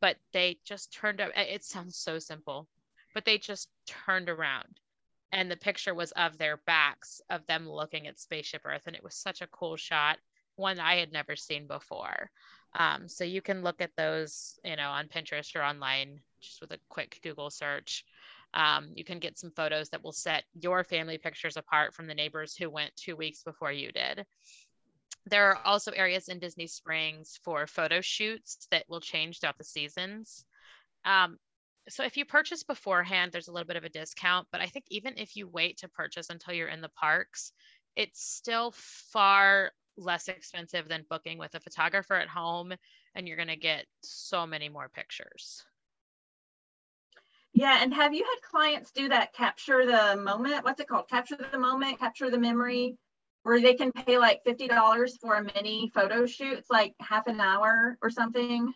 but 0.00 0.16
they 0.32 0.58
just 0.64 0.92
turned 0.92 1.20
up. 1.20 1.30
It 1.36 1.64
sounds 1.64 1.96
so 1.96 2.18
simple, 2.18 2.68
but 3.14 3.24
they 3.24 3.38
just 3.38 3.68
turned 3.86 4.28
around 4.28 4.80
and 5.32 5.50
the 5.50 5.56
picture 5.56 5.94
was 5.94 6.12
of 6.12 6.38
their 6.38 6.56
backs 6.66 7.20
of 7.30 7.46
them 7.46 7.68
looking 7.68 8.06
at 8.06 8.18
spaceship 8.18 8.62
earth 8.64 8.82
and 8.86 8.96
it 8.96 9.04
was 9.04 9.14
such 9.14 9.42
a 9.42 9.46
cool 9.48 9.76
shot 9.76 10.18
one 10.56 10.78
i 10.78 10.96
had 10.96 11.12
never 11.12 11.36
seen 11.36 11.66
before 11.66 12.30
um, 12.78 13.08
so 13.08 13.24
you 13.24 13.42
can 13.42 13.62
look 13.62 13.80
at 13.80 13.94
those 13.96 14.58
you 14.64 14.76
know 14.76 14.90
on 14.90 15.08
pinterest 15.08 15.56
or 15.56 15.62
online 15.62 16.20
just 16.40 16.60
with 16.60 16.72
a 16.72 16.78
quick 16.88 17.18
google 17.22 17.50
search 17.50 18.04
um, 18.54 18.90
you 18.94 19.04
can 19.04 19.18
get 19.18 19.38
some 19.38 19.50
photos 19.50 19.88
that 19.90 20.02
will 20.02 20.12
set 20.12 20.44
your 20.54 20.82
family 20.84 21.18
pictures 21.18 21.56
apart 21.56 21.94
from 21.94 22.06
the 22.06 22.14
neighbors 22.14 22.56
who 22.56 22.68
went 22.68 22.94
two 22.96 23.16
weeks 23.16 23.42
before 23.42 23.72
you 23.72 23.92
did 23.92 24.24
there 25.26 25.50
are 25.50 25.58
also 25.64 25.92
areas 25.92 26.28
in 26.28 26.38
disney 26.38 26.66
springs 26.66 27.38
for 27.44 27.66
photo 27.66 28.00
shoots 28.00 28.66
that 28.70 28.84
will 28.88 29.00
change 29.00 29.38
throughout 29.38 29.58
the 29.58 29.64
seasons 29.64 30.44
um, 31.04 31.38
so 31.88 32.04
if 32.04 32.16
you 32.16 32.24
purchase 32.24 32.62
beforehand, 32.62 33.32
there's 33.32 33.48
a 33.48 33.52
little 33.52 33.66
bit 33.66 33.76
of 33.76 33.84
a 33.84 33.88
discount, 33.88 34.46
but 34.52 34.60
I 34.60 34.66
think 34.66 34.84
even 34.90 35.14
if 35.16 35.36
you 35.36 35.48
wait 35.48 35.78
to 35.78 35.88
purchase 35.88 36.30
until 36.30 36.54
you're 36.54 36.68
in 36.68 36.80
the 36.80 36.90
parks, 36.90 37.52
it's 37.96 38.22
still 38.22 38.72
far 38.74 39.72
less 39.96 40.28
expensive 40.28 40.88
than 40.88 41.04
booking 41.10 41.38
with 41.38 41.54
a 41.54 41.60
photographer 41.60 42.14
at 42.14 42.28
home 42.28 42.72
and 43.14 43.26
you're 43.26 43.36
going 43.36 43.48
to 43.48 43.56
get 43.56 43.86
so 44.02 44.46
many 44.46 44.68
more 44.68 44.88
pictures. 44.88 45.64
Yeah, 47.52 47.82
and 47.82 47.92
have 47.92 48.14
you 48.14 48.24
had 48.24 48.48
clients 48.48 48.92
do 48.92 49.08
that 49.08 49.32
capture 49.32 49.84
the 49.84 50.16
moment? 50.16 50.64
What's 50.64 50.80
it 50.80 50.88
called? 50.88 51.08
Capture 51.08 51.36
the 51.36 51.58
moment, 51.58 51.98
capture 51.98 52.30
the 52.30 52.38
memory, 52.38 52.96
where 53.42 53.60
they 53.60 53.74
can 53.74 53.90
pay 53.92 54.18
like 54.18 54.40
$50 54.46 55.10
for 55.20 55.34
a 55.36 55.44
mini 55.54 55.90
photo 55.92 56.26
shoot. 56.26 56.58
It's 56.58 56.70
like 56.70 56.94
half 57.00 57.26
an 57.26 57.40
hour 57.40 57.98
or 58.02 58.10
something. 58.10 58.72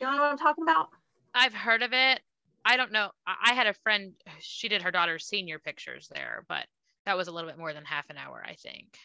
You 0.00 0.06
know 0.06 0.12
what 0.12 0.30
I'm 0.30 0.38
talking 0.38 0.62
about? 0.62 0.88
I've 1.34 1.54
heard 1.54 1.82
of 1.82 1.92
it. 1.92 2.20
I 2.64 2.76
don't 2.76 2.92
know. 2.92 3.10
I 3.26 3.54
had 3.54 3.66
a 3.66 3.74
friend, 3.74 4.12
she 4.40 4.68
did 4.68 4.82
her 4.82 4.90
daughter's 4.90 5.26
senior 5.26 5.58
pictures 5.58 6.08
there, 6.12 6.44
but 6.48 6.66
that 7.04 7.16
was 7.16 7.28
a 7.28 7.32
little 7.32 7.48
bit 7.48 7.58
more 7.58 7.72
than 7.72 7.84
half 7.84 8.10
an 8.10 8.16
hour, 8.16 8.44
I 8.44 8.54
think. 8.54 8.96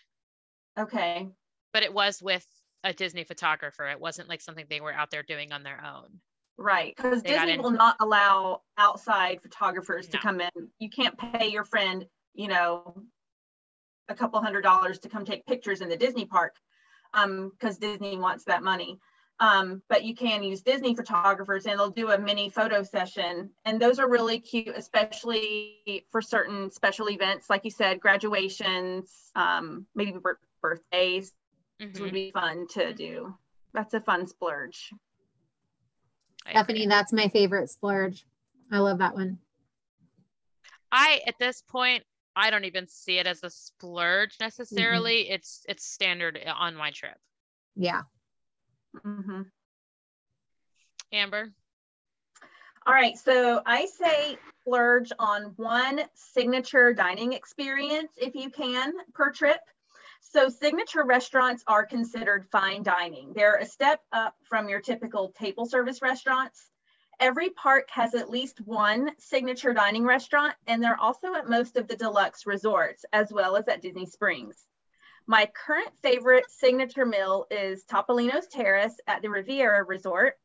Okay. 0.79 1.27
But 1.71 1.83
it 1.83 1.93
was 1.93 2.21
with 2.21 2.45
a 2.83 2.93
Disney 2.93 3.23
photographer. 3.23 3.87
It 3.87 3.99
wasn't 3.99 4.29
like 4.29 4.41
something 4.41 4.65
they 4.69 4.81
were 4.81 4.93
out 4.93 5.11
there 5.11 5.23
doing 5.23 5.51
on 5.51 5.63
their 5.63 5.83
own. 5.85 6.19
Right. 6.57 6.93
Because 6.95 7.23
Disney 7.23 7.57
will 7.57 7.71
not 7.71 7.95
allow 7.99 8.61
outside 8.77 9.41
photographers 9.41 10.07
no. 10.07 10.11
to 10.11 10.17
come 10.19 10.41
in. 10.41 10.49
You 10.79 10.89
can't 10.89 11.17
pay 11.17 11.47
your 11.47 11.63
friend, 11.63 12.05
you 12.33 12.47
know, 12.47 13.03
a 14.09 14.15
couple 14.15 14.41
hundred 14.41 14.61
dollars 14.61 14.99
to 14.99 15.09
come 15.09 15.25
take 15.25 15.45
pictures 15.45 15.81
in 15.81 15.89
the 15.89 15.97
Disney 15.97 16.25
park 16.25 16.55
because 17.13 17.75
um, 17.75 17.79
Disney 17.79 18.17
wants 18.17 18.45
that 18.45 18.63
money. 18.63 18.99
Um, 19.39 19.81
but 19.89 20.03
you 20.03 20.13
can 20.13 20.43
use 20.43 20.61
Disney 20.61 20.95
photographers 20.95 21.65
and 21.65 21.79
they'll 21.79 21.89
do 21.89 22.11
a 22.11 22.17
mini 22.17 22.51
photo 22.51 22.83
session. 22.83 23.49
And 23.65 23.81
those 23.81 23.97
are 23.97 24.07
really 24.07 24.39
cute, 24.39 24.75
especially 24.75 26.05
for 26.11 26.21
certain 26.21 26.69
special 26.69 27.09
events, 27.09 27.49
like 27.49 27.65
you 27.65 27.71
said, 27.71 27.99
graduations, 27.99 29.31
um, 29.35 29.87
maybe 29.95 30.13
birthdays 30.61 31.31
mm-hmm. 31.81 32.03
would 32.03 32.13
be 32.13 32.29
fun 32.29 32.67
to 32.73 32.93
do. 32.93 33.33
That's 33.73 33.95
a 33.95 34.01
fun 34.01 34.27
splurge. 34.27 34.91
I 36.45 36.51
Stephanie, 36.51 36.79
agree. 36.81 36.87
that's 36.87 37.13
my 37.13 37.27
favorite 37.29 37.69
splurge. 37.69 38.25
I 38.71 38.79
love 38.79 38.99
that 38.99 39.13
one. 39.13 39.39
I 40.91 41.21
at 41.27 41.35
this 41.39 41.61
point 41.61 42.03
I 42.35 42.49
don't 42.49 42.65
even 42.65 42.87
see 42.87 43.17
it 43.17 43.27
as 43.27 43.43
a 43.43 43.49
splurge 43.49 44.37
Mm-hmm. 44.37 44.45
necessarily. 44.45 45.29
It's 45.29 45.65
it's 45.67 45.85
standard 45.85 46.39
on 46.55 46.75
my 46.75 46.91
trip. 46.91 47.17
Yeah. 47.75 48.01
Mm-hmm. 49.05 49.41
Amber. 51.13 51.51
All 52.87 52.93
right, 52.93 53.15
so 53.17 53.61
I 53.65 53.85
say 53.85 54.37
splurge 54.61 55.11
on 55.19 55.53
one 55.57 56.01
signature 56.15 56.93
dining 56.93 57.33
experience 57.33 58.11
if 58.17 58.33
you 58.33 58.49
can 58.49 58.93
per 59.13 59.31
trip. 59.31 59.59
So 60.23 60.47
signature 60.49 61.03
restaurants 61.03 61.63
are 61.67 61.85
considered 61.85 62.47
fine 62.51 62.83
dining. 62.83 63.33
They're 63.33 63.57
a 63.57 63.65
step 63.65 64.01
up 64.13 64.35
from 64.43 64.69
your 64.69 64.79
typical 64.79 65.29
table 65.31 65.65
service 65.65 66.01
restaurants. 66.01 66.69
Every 67.19 67.49
park 67.49 67.89
has 67.91 68.15
at 68.15 68.29
least 68.29 68.61
one 68.61 69.11
signature 69.17 69.73
dining 69.73 70.05
restaurant, 70.05 70.55
and 70.67 70.81
they're 70.81 70.99
also 70.99 71.33
at 71.33 71.49
most 71.49 71.75
of 71.75 71.87
the 71.87 71.97
deluxe 71.97 72.45
resorts, 72.45 73.03
as 73.11 73.33
well 73.33 73.55
as 73.57 73.67
at 73.67 73.81
Disney 73.81 74.05
Springs. 74.05 74.67
My 75.27 75.47
current 75.53 75.91
favorite 76.01 76.49
signature 76.49 77.05
meal 77.05 77.45
is 77.51 77.83
Topolino's 77.83 78.47
Terrace 78.47 78.99
at 79.07 79.21
the 79.21 79.29
Riviera 79.29 79.83
Resort. 79.83 80.37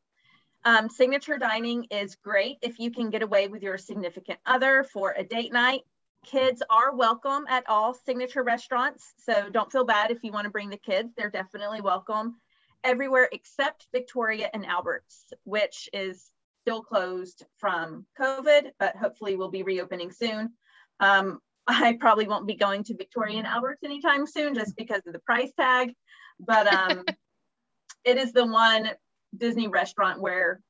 Um, 0.65 0.89
signature 0.89 1.37
dining 1.37 1.85
is 1.91 2.15
great 2.15 2.57
if 2.61 2.79
you 2.79 2.91
can 2.91 3.09
get 3.09 3.21
away 3.21 3.47
with 3.47 3.63
your 3.63 3.77
significant 3.77 4.39
other 4.45 4.83
for 4.83 5.13
a 5.17 5.23
date 5.23 5.53
night. 5.53 5.81
Kids 6.25 6.61
are 6.69 6.95
welcome 6.95 7.45
at 7.47 7.63
all 7.69 7.93
signature 7.93 8.43
restaurants, 8.43 9.13
so 9.17 9.49
don't 9.49 9.71
feel 9.71 9.85
bad 9.85 10.11
if 10.11 10.19
you 10.23 10.31
want 10.31 10.45
to 10.45 10.51
bring 10.51 10.69
the 10.69 10.77
kids. 10.77 11.13
They're 11.15 11.29
definitely 11.29 11.81
welcome 11.81 12.35
everywhere 12.83 13.29
except 13.31 13.87
Victoria 13.91 14.49
and 14.53 14.65
Alberts, 14.65 15.31
which 15.43 15.89
is 15.93 16.29
still 16.61 16.81
closed 16.81 17.45
from 17.57 18.05
COVID, 18.19 18.71
but 18.79 18.95
hopefully 18.95 19.35
will 19.35 19.51
be 19.51 19.63
reopening 19.63 20.11
soon. 20.11 20.51
Um, 20.99 21.39
I 21.67 21.97
probably 21.99 22.27
won't 22.27 22.47
be 22.47 22.55
going 22.55 22.83
to 22.85 22.95
Victoria 22.95 23.37
and 23.37 23.47
Alberts 23.47 23.83
anytime 23.83 24.25
soon 24.25 24.55
just 24.55 24.75
because 24.75 25.01
of 25.05 25.13
the 25.13 25.19
price 25.19 25.51
tag, 25.57 25.93
but 26.39 26.67
um, 26.73 27.03
it 28.03 28.17
is 28.17 28.31
the 28.31 28.45
one 28.45 28.89
Disney 29.37 29.67
restaurant 29.67 30.21
where 30.21 30.61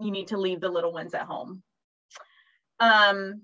you 0.00 0.10
need 0.10 0.28
to 0.28 0.38
leave 0.38 0.60
the 0.60 0.68
little 0.68 0.92
ones 0.92 1.14
at 1.14 1.26
home. 1.26 1.62
Um, 2.80 3.42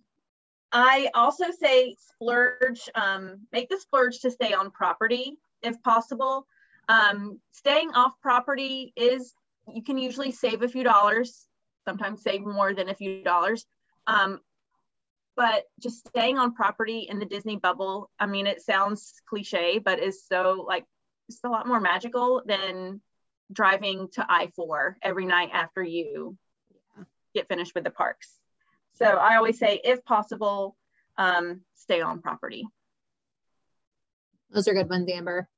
I 0.72 1.08
also 1.14 1.46
say 1.50 1.96
splurge, 1.98 2.88
um, 2.94 3.46
make 3.52 3.68
the 3.68 3.78
splurge 3.78 4.20
to 4.20 4.30
stay 4.30 4.52
on 4.52 4.70
property 4.70 5.38
if 5.62 5.82
possible. 5.82 6.46
Um, 6.88 7.40
staying 7.52 7.90
off 7.94 8.12
property 8.22 8.92
is, 8.96 9.34
you 9.72 9.82
can 9.82 9.98
usually 9.98 10.32
save 10.32 10.62
a 10.62 10.68
few 10.68 10.84
dollars, 10.84 11.46
sometimes 11.86 12.22
save 12.22 12.42
more 12.42 12.74
than 12.74 12.88
a 12.88 12.94
few 12.94 13.22
dollars. 13.22 13.66
Um, 14.06 14.40
but 15.36 15.64
just 15.80 16.06
staying 16.08 16.38
on 16.38 16.54
property 16.54 17.06
in 17.08 17.18
the 17.18 17.24
Disney 17.24 17.56
bubble, 17.56 18.10
I 18.18 18.26
mean, 18.26 18.46
it 18.46 18.60
sounds 18.60 19.14
cliche, 19.28 19.78
but 19.78 20.00
is 20.00 20.24
so 20.26 20.64
like, 20.66 20.84
it's 21.28 21.40
a 21.44 21.48
lot 21.48 21.66
more 21.68 21.80
magical 21.80 22.42
than 22.44 23.00
driving 23.52 24.08
to 24.12 24.26
I-4 24.28 24.94
every 25.02 25.26
night 25.26 25.50
after 25.52 25.82
you 25.82 26.36
get 27.34 27.48
finished 27.48 27.74
with 27.74 27.84
the 27.84 27.90
parks. 27.90 28.37
So 28.98 29.04
I 29.04 29.36
always 29.36 29.58
say, 29.60 29.80
if 29.84 30.04
possible, 30.04 30.76
um, 31.16 31.60
stay 31.76 32.00
on 32.00 32.20
property. 32.20 32.66
Those 34.50 34.66
are 34.66 34.74
good 34.74 34.90
ones, 34.90 35.08
Amber. 35.08 35.48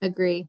Agree. 0.00 0.48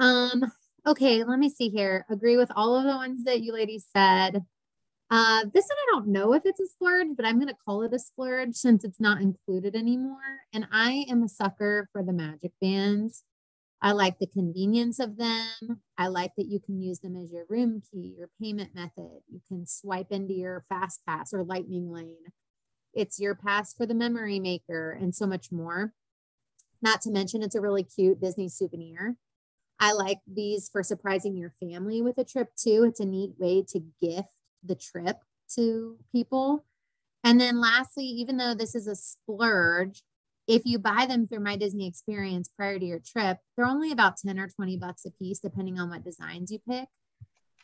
Um, 0.00 0.44
okay, 0.84 1.22
let 1.22 1.38
me 1.38 1.48
see 1.48 1.68
here. 1.68 2.04
Agree 2.10 2.36
with 2.36 2.50
all 2.56 2.74
of 2.74 2.82
the 2.84 2.96
ones 2.96 3.22
that 3.24 3.42
you 3.42 3.52
ladies 3.52 3.86
said. 3.96 4.42
Uh, 5.08 5.44
this 5.54 5.68
one 5.68 5.78
I 5.78 5.86
don't 5.90 6.08
know 6.08 6.32
if 6.32 6.42
it's 6.44 6.58
a 6.58 6.66
splurge, 6.66 7.08
but 7.16 7.24
I'm 7.24 7.38
gonna 7.38 7.56
call 7.64 7.82
it 7.82 7.92
a 7.92 7.98
splurge 8.00 8.56
since 8.56 8.82
it's 8.82 8.98
not 8.98 9.20
included 9.20 9.76
anymore. 9.76 10.16
And 10.52 10.66
I 10.72 11.06
am 11.08 11.22
a 11.22 11.28
sucker 11.28 11.88
for 11.92 12.02
the 12.02 12.12
magic 12.12 12.50
bands. 12.60 13.22
I 13.84 13.92
like 13.92 14.18
the 14.18 14.26
convenience 14.26 14.98
of 14.98 15.18
them. 15.18 15.82
I 15.98 16.06
like 16.06 16.32
that 16.38 16.48
you 16.48 16.58
can 16.58 16.80
use 16.80 17.00
them 17.00 17.22
as 17.22 17.30
your 17.30 17.44
room 17.50 17.82
key, 17.82 18.14
your 18.16 18.30
payment 18.40 18.74
method. 18.74 19.20
You 19.28 19.42
can 19.46 19.66
swipe 19.66 20.10
into 20.10 20.32
your 20.32 20.64
fast 20.70 21.02
pass 21.06 21.34
or 21.34 21.44
lightning 21.44 21.92
lane. 21.92 22.32
It's 22.94 23.20
your 23.20 23.34
pass 23.34 23.74
for 23.74 23.84
the 23.84 23.92
memory 23.92 24.40
maker 24.40 24.92
and 24.98 25.14
so 25.14 25.26
much 25.26 25.52
more. 25.52 25.92
Not 26.80 27.02
to 27.02 27.10
mention, 27.10 27.42
it's 27.42 27.54
a 27.54 27.60
really 27.60 27.82
cute 27.84 28.22
Disney 28.22 28.48
souvenir. 28.48 29.16
I 29.78 29.92
like 29.92 30.20
these 30.26 30.70
for 30.70 30.82
surprising 30.82 31.36
your 31.36 31.52
family 31.60 32.00
with 32.00 32.16
a 32.16 32.24
trip 32.24 32.56
too. 32.56 32.86
It's 32.88 33.00
a 33.00 33.04
neat 33.04 33.32
way 33.38 33.62
to 33.68 33.84
gift 34.00 34.30
the 34.64 34.76
trip 34.76 35.18
to 35.56 35.98
people. 36.10 36.64
And 37.22 37.38
then 37.38 37.60
lastly, 37.60 38.06
even 38.06 38.38
though 38.38 38.54
this 38.54 38.74
is 38.74 38.86
a 38.86 38.96
splurge, 38.96 40.02
if 40.46 40.62
you 40.64 40.78
buy 40.78 41.06
them 41.06 41.26
through 41.26 41.40
my 41.40 41.56
Disney 41.56 41.86
experience 41.86 42.48
prior 42.56 42.78
to 42.78 42.84
your 42.84 43.00
trip, 43.00 43.38
they're 43.56 43.66
only 43.66 43.92
about 43.92 44.16
10 44.18 44.38
or 44.38 44.48
20 44.48 44.76
bucks 44.76 45.04
a 45.04 45.10
piece, 45.10 45.38
depending 45.40 45.78
on 45.78 45.90
what 45.90 46.04
designs 46.04 46.50
you 46.50 46.58
pick. 46.68 46.88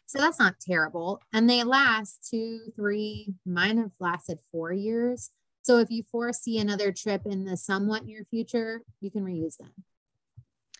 So 0.06 0.18
that's 0.18 0.38
not 0.40 0.58
terrible. 0.60 1.20
And 1.32 1.48
they 1.48 1.62
last 1.62 2.26
two, 2.28 2.72
three, 2.74 3.34
mine 3.46 3.78
have 3.78 3.92
lasted 4.00 4.38
four 4.50 4.72
years. 4.72 5.30
So 5.62 5.78
if 5.78 5.90
you 5.90 6.02
foresee 6.10 6.58
another 6.58 6.90
trip 6.90 7.22
in 7.26 7.44
the 7.44 7.56
somewhat 7.56 8.04
near 8.04 8.26
future, 8.28 8.82
you 9.00 9.10
can 9.10 9.24
reuse 9.24 9.56
them. 9.58 9.72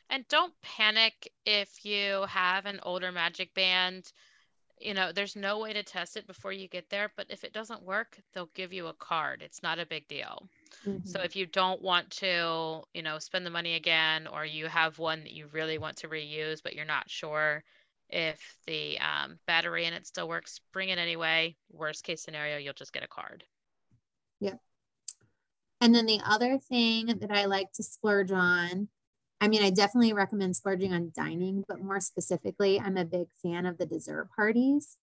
And 0.09 0.27
don't 0.27 0.55
panic 0.63 1.31
if 1.47 1.85
you 1.85 2.25
have 2.29 2.67
an 2.67 2.81
older 2.83 3.13
magic 3.13 3.55
band. 3.55 4.11
You 4.81 4.95
know, 4.95 5.13
there's 5.13 5.37
no 5.37 5.59
way 5.59 5.75
to 5.75 5.83
test 5.83 6.17
it 6.17 6.27
before 6.27 6.53
you 6.53 6.67
get 6.67 6.89
there, 6.89 7.13
but 7.15 7.27
if 7.29 7.45
it 7.45 7.53
doesn't 7.53 7.83
work, 7.83 8.19
they'll 8.33 8.49
give 8.55 8.73
you 8.73 8.87
a 8.87 8.95
card. 8.95 9.43
It's 9.43 9.63
not 9.63 9.79
a 9.79 9.85
big 9.85 10.09
deal. 10.09 10.49
So 11.05 11.21
if 11.21 11.37
you 11.37 11.45
don't 11.45 11.83
want 11.83 12.09
to, 12.13 12.83
you 12.95 13.03
know, 13.03 13.19
spend 13.19 13.45
the 13.45 13.51
money 13.51 13.75
again, 13.75 14.27
or 14.27 14.47
you 14.47 14.67
have 14.67 14.99
one 14.99 15.21
that 15.25 15.33
you 15.33 15.49
really 15.53 15.77
want 15.77 15.99
to 15.99 16.09
reuse, 16.09 16.63
but 16.63 16.75
you're 16.75 16.87
not 16.87 17.11
sure 17.11 17.63
if 18.09 18.57
the 18.67 18.99
um, 18.99 19.39
battery 19.47 19.85
in 19.85 19.93
it 19.93 20.07
still 20.07 20.29
works, 20.29 20.61
bring 20.73 20.89
it 20.89 20.99
anyway. 20.99 21.55
Worst 21.71 22.03
case 22.03 22.23
scenario, 22.23 22.57
you'll 22.57 22.73
just 22.73 22.93
get 22.95 23.05
a 23.05 23.09
card. 23.09 23.45
Yep. 24.41 24.59
And 25.83 25.95
then 25.95 26.07
the 26.07 26.21
other 26.25 26.59
thing 26.59 27.07
that 27.07 27.31
I 27.31 27.45
like 27.45 27.73
to 27.75 27.83
splurge 27.83 28.33
on, 28.33 28.89
I 29.41 29.49
mean, 29.49 29.63
I 29.63 29.71
definitely 29.71 30.13
recommend 30.13 30.57
splurging 30.57 30.93
on 30.93 31.13
dining, 31.15 31.65
but 31.67 31.83
more 31.83 32.01
specifically, 32.01 32.79
I'm 32.79 32.99
a 32.99 33.05
big 33.05 33.29
fan 33.43 33.65
of 33.65 33.79
the 33.79 33.87
dessert 33.87 34.29
parties. 34.37 34.99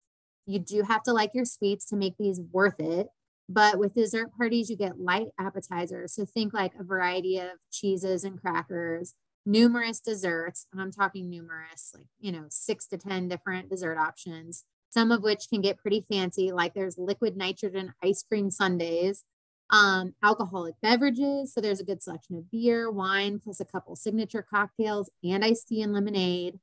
You 0.45 0.59
do 0.59 0.83
have 0.83 1.03
to 1.03 1.13
like 1.13 1.31
your 1.33 1.45
sweets 1.45 1.85
to 1.87 1.95
make 1.95 2.15
these 2.17 2.39
worth 2.51 2.79
it. 2.79 3.07
But 3.49 3.79
with 3.79 3.95
dessert 3.95 4.29
parties, 4.37 4.69
you 4.69 4.75
get 4.75 4.99
light 4.99 5.27
appetizers. 5.39 6.13
So 6.13 6.25
think 6.25 6.53
like 6.53 6.73
a 6.79 6.83
variety 6.83 7.39
of 7.39 7.51
cheeses 7.71 8.23
and 8.23 8.39
crackers, 8.39 9.15
numerous 9.45 9.99
desserts. 9.99 10.67
And 10.71 10.81
I'm 10.81 10.91
talking 10.91 11.29
numerous, 11.29 11.91
like, 11.95 12.07
you 12.19 12.31
know, 12.31 12.45
six 12.49 12.85
to 12.87 12.97
10 12.97 13.29
different 13.29 13.69
dessert 13.69 13.97
options, 13.97 14.65
some 14.89 15.11
of 15.11 15.23
which 15.23 15.47
can 15.49 15.61
get 15.61 15.77
pretty 15.77 16.05
fancy. 16.11 16.51
Like 16.51 16.73
there's 16.73 16.97
liquid 16.97 17.37
nitrogen 17.37 17.93
ice 18.03 18.21
cream 18.21 18.51
sundaes, 18.51 19.23
um, 19.69 20.13
alcoholic 20.23 20.75
beverages. 20.81 21.53
So 21.53 21.61
there's 21.61 21.79
a 21.79 21.85
good 21.85 22.01
selection 22.01 22.37
of 22.37 22.49
beer, 22.51 22.89
wine, 22.89 23.39
plus 23.39 23.59
a 23.59 23.65
couple 23.65 23.95
signature 23.95 24.45
cocktails 24.47 25.09
and 25.23 25.43
iced 25.43 25.67
tea 25.67 25.81
and 25.81 25.93
lemonade. 25.93 26.59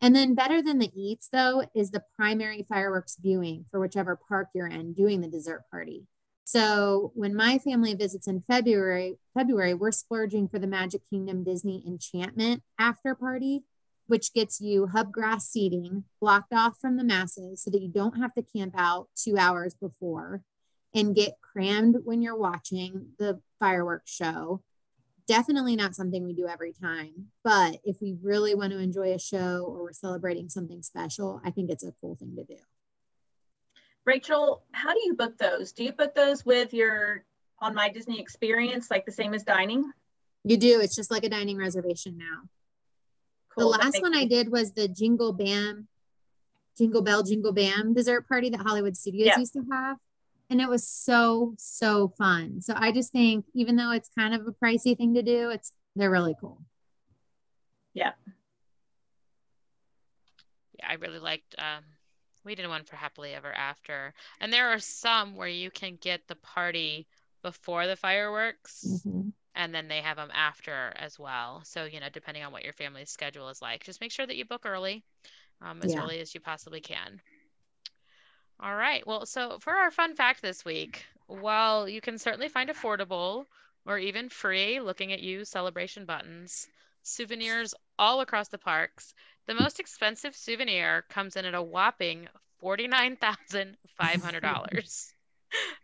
And 0.00 0.14
then 0.14 0.34
better 0.34 0.60
than 0.60 0.78
the 0.78 0.92
eats 0.94 1.28
though 1.32 1.64
is 1.74 1.90
the 1.90 2.04
primary 2.16 2.64
fireworks 2.68 3.16
viewing 3.20 3.64
for 3.70 3.80
whichever 3.80 4.16
park 4.16 4.48
you're 4.54 4.66
in 4.66 4.92
doing 4.92 5.20
the 5.20 5.28
dessert 5.28 5.62
party. 5.70 6.06
So 6.44 7.12
when 7.14 7.34
my 7.34 7.58
family 7.58 7.94
visits 7.94 8.28
in 8.28 8.42
February, 8.42 9.18
February, 9.34 9.74
we're 9.74 9.90
splurging 9.90 10.46
for 10.48 10.60
the 10.60 10.66
Magic 10.68 11.00
Kingdom 11.10 11.42
Disney 11.42 11.82
Enchantment 11.84 12.62
after 12.78 13.16
party, 13.16 13.64
which 14.06 14.32
gets 14.32 14.60
you 14.60 14.86
hub 14.86 15.10
grass 15.10 15.48
seating 15.48 16.04
blocked 16.20 16.52
off 16.52 16.78
from 16.78 16.98
the 16.98 17.04
masses 17.04 17.62
so 17.62 17.70
that 17.70 17.82
you 17.82 17.88
don't 17.88 18.18
have 18.18 18.32
to 18.34 18.42
camp 18.42 18.74
out 18.76 19.08
two 19.16 19.36
hours 19.36 19.74
before 19.74 20.42
and 20.96 21.14
get 21.14 21.34
crammed 21.42 21.96
when 22.04 22.22
you're 22.22 22.36
watching 22.36 23.08
the 23.18 23.38
fireworks 23.60 24.10
show. 24.10 24.62
Definitely 25.28 25.76
not 25.76 25.94
something 25.94 26.24
we 26.24 26.32
do 26.32 26.48
every 26.48 26.72
time, 26.72 27.26
but 27.44 27.80
if 27.84 28.00
we 28.00 28.16
really 28.22 28.54
want 28.54 28.72
to 28.72 28.78
enjoy 28.78 29.12
a 29.12 29.18
show 29.18 29.64
or 29.68 29.82
we're 29.82 29.92
celebrating 29.92 30.48
something 30.48 30.82
special, 30.82 31.40
I 31.44 31.50
think 31.50 31.68
it's 31.70 31.84
a 31.84 31.92
cool 32.00 32.16
thing 32.16 32.34
to 32.36 32.44
do. 32.44 32.56
Rachel, 34.06 34.62
how 34.72 34.94
do 34.94 35.00
you 35.04 35.14
book 35.14 35.36
those? 35.36 35.72
Do 35.72 35.84
you 35.84 35.92
book 35.92 36.14
those 36.14 36.46
with 36.46 36.72
your 36.72 37.24
on 37.58 37.74
my 37.74 37.88
Disney 37.90 38.20
experience, 38.20 38.90
like 38.90 39.04
the 39.04 39.12
same 39.12 39.34
as 39.34 39.42
dining? 39.42 39.90
You 40.44 40.56
do. 40.56 40.80
It's 40.80 40.94
just 40.94 41.10
like 41.10 41.24
a 41.24 41.28
dining 41.28 41.58
reservation 41.58 42.16
now. 42.16 42.48
Cool, 43.50 43.72
the 43.72 43.78
last 43.78 44.00
one 44.00 44.14
I 44.14 44.26
did 44.26 44.50
was 44.50 44.72
the 44.72 44.86
Jingle 44.86 45.32
Bam, 45.32 45.88
Jingle 46.78 47.02
Bell, 47.02 47.22
Jingle 47.24 47.52
Bam 47.52 47.94
dessert 47.94 48.28
party 48.28 48.48
that 48.50 48.60
Hollywood 48.60 48.96
Studios 48.96 49.26
Yeah. 49.26 49.38
used 49.38 49.54
to 49.54 49.64
have. 49.72 49.96
And 50.48 50.60
it 50.60 50.68
was 50.68 50.86
so, 50.86 51.54
so 51.58 52.08
fun. 52.16 52.60
So 52.60 52.74
I 52.76 52.92
just 52.92 53.10
think, 53.12 53.46
even 53.54 53.76
though 53.76 53.90
it's 53.90 54.10
kind 54.16 54.32
of 54.34 54.46
a 54.46 54.52
pricey 54.52 54.96
thing 54.96 55.14
to 55.14 55.22
do, 55.22 55.50
it's 55.50 55.72
they're 55.96 56.10
really 56.10 56.36
cool. 56.40 56.60
Yeah, 57.94 58.12
Yeah, 60.78 60.88
I 60.90 60.94
really 60.94 61.18
liked. 61.18 61.54
Um, 61.58 61.82
we 62.44 62.54
did 62.54 62.68
one 62.68 62.84
for 62.84 62.96
happily 62.96 63.34
ever 63.34 63.52
after, 63.52 64.12
and 64.40 64.52
there 64.52 64.68
are 64.70 64.78
some 64.78 65.34
where 65.34 65.48
you 65.48 65.70
can 65.70 65.96
get 66.00 66.20
the 66.28 66.36
party 66.36 67.06
before 67.42 67.86
the 67.86 67.96
fireworks. 67.96 69.02
Mhm. 69.06 69.32
and 69.58 69.74
then 69.74 69.88
they 69.88 70.02
have 70.02 70.18
them 70.18 70.30
after 70.34 70.92
as 70.96 71.18
well. 71.18 71.62
So, 71.64 71.86
you 71.86 71.98
know, 71.98 72.10
depending 72.10 72.44
on 72.44 72.52
what 72.52 72.62
your 72.62 72.74
family's 72.74 73.08
schedule 73.08 73.48
is 73.48 73.62
like, 73.62 73.84
just 73.84 74.02
make 74.02 74.12
sure 74.12 74.26
that 74.26 74.36
you 74.36 74.44
book 74.44 74.66
early, 74.66 75.02
um, 75.62 75.82
as 75.82 75.94
Yeah. 75.94 76.02
early 76.02 76.20
as 76.20 76.34
you 76.34 76.40
possibly 76.40 76.82
can. 76.82 77.22
All 78.58 78.74
right. 78.74 79.06
Well, 79.06 79.26
so 79.26 79.58
for 79.58 79.74
our 79.74 79.90
fun 79.90 80.16
fact 80.16 80.40
this 80.40 80.64
week, 80.64 81.04
while 81.26 81.86
you 81.88 82.00
can 82.00 82.16
certainly 82.16 82.48
find 82.48 82.70
affordable 82.70 83.44
or 83.84 83.98
even 83.98 84.30
free 84.30 84.80
looking 84.80 85.12
at 85.12 85.20
you 85.20 85.44
celebration 85.44 86.06
buttons, 86.06 86.66
souvenirs 87.02 87.74
all 87.98 88.20
across 88.20 88.48
the 88.48 88.58
parks, 88.58 89.12
the 89.46 89.54
most 89.54 89.78
expensive 89.78 90.34
souvenir 90.34 91.02
comes 91.10 91.36
in 91.36 91.44
at 91.44 91.54
a 91.54 91.62
whopping 91.62 92.28
$49,500. 92.62 95.12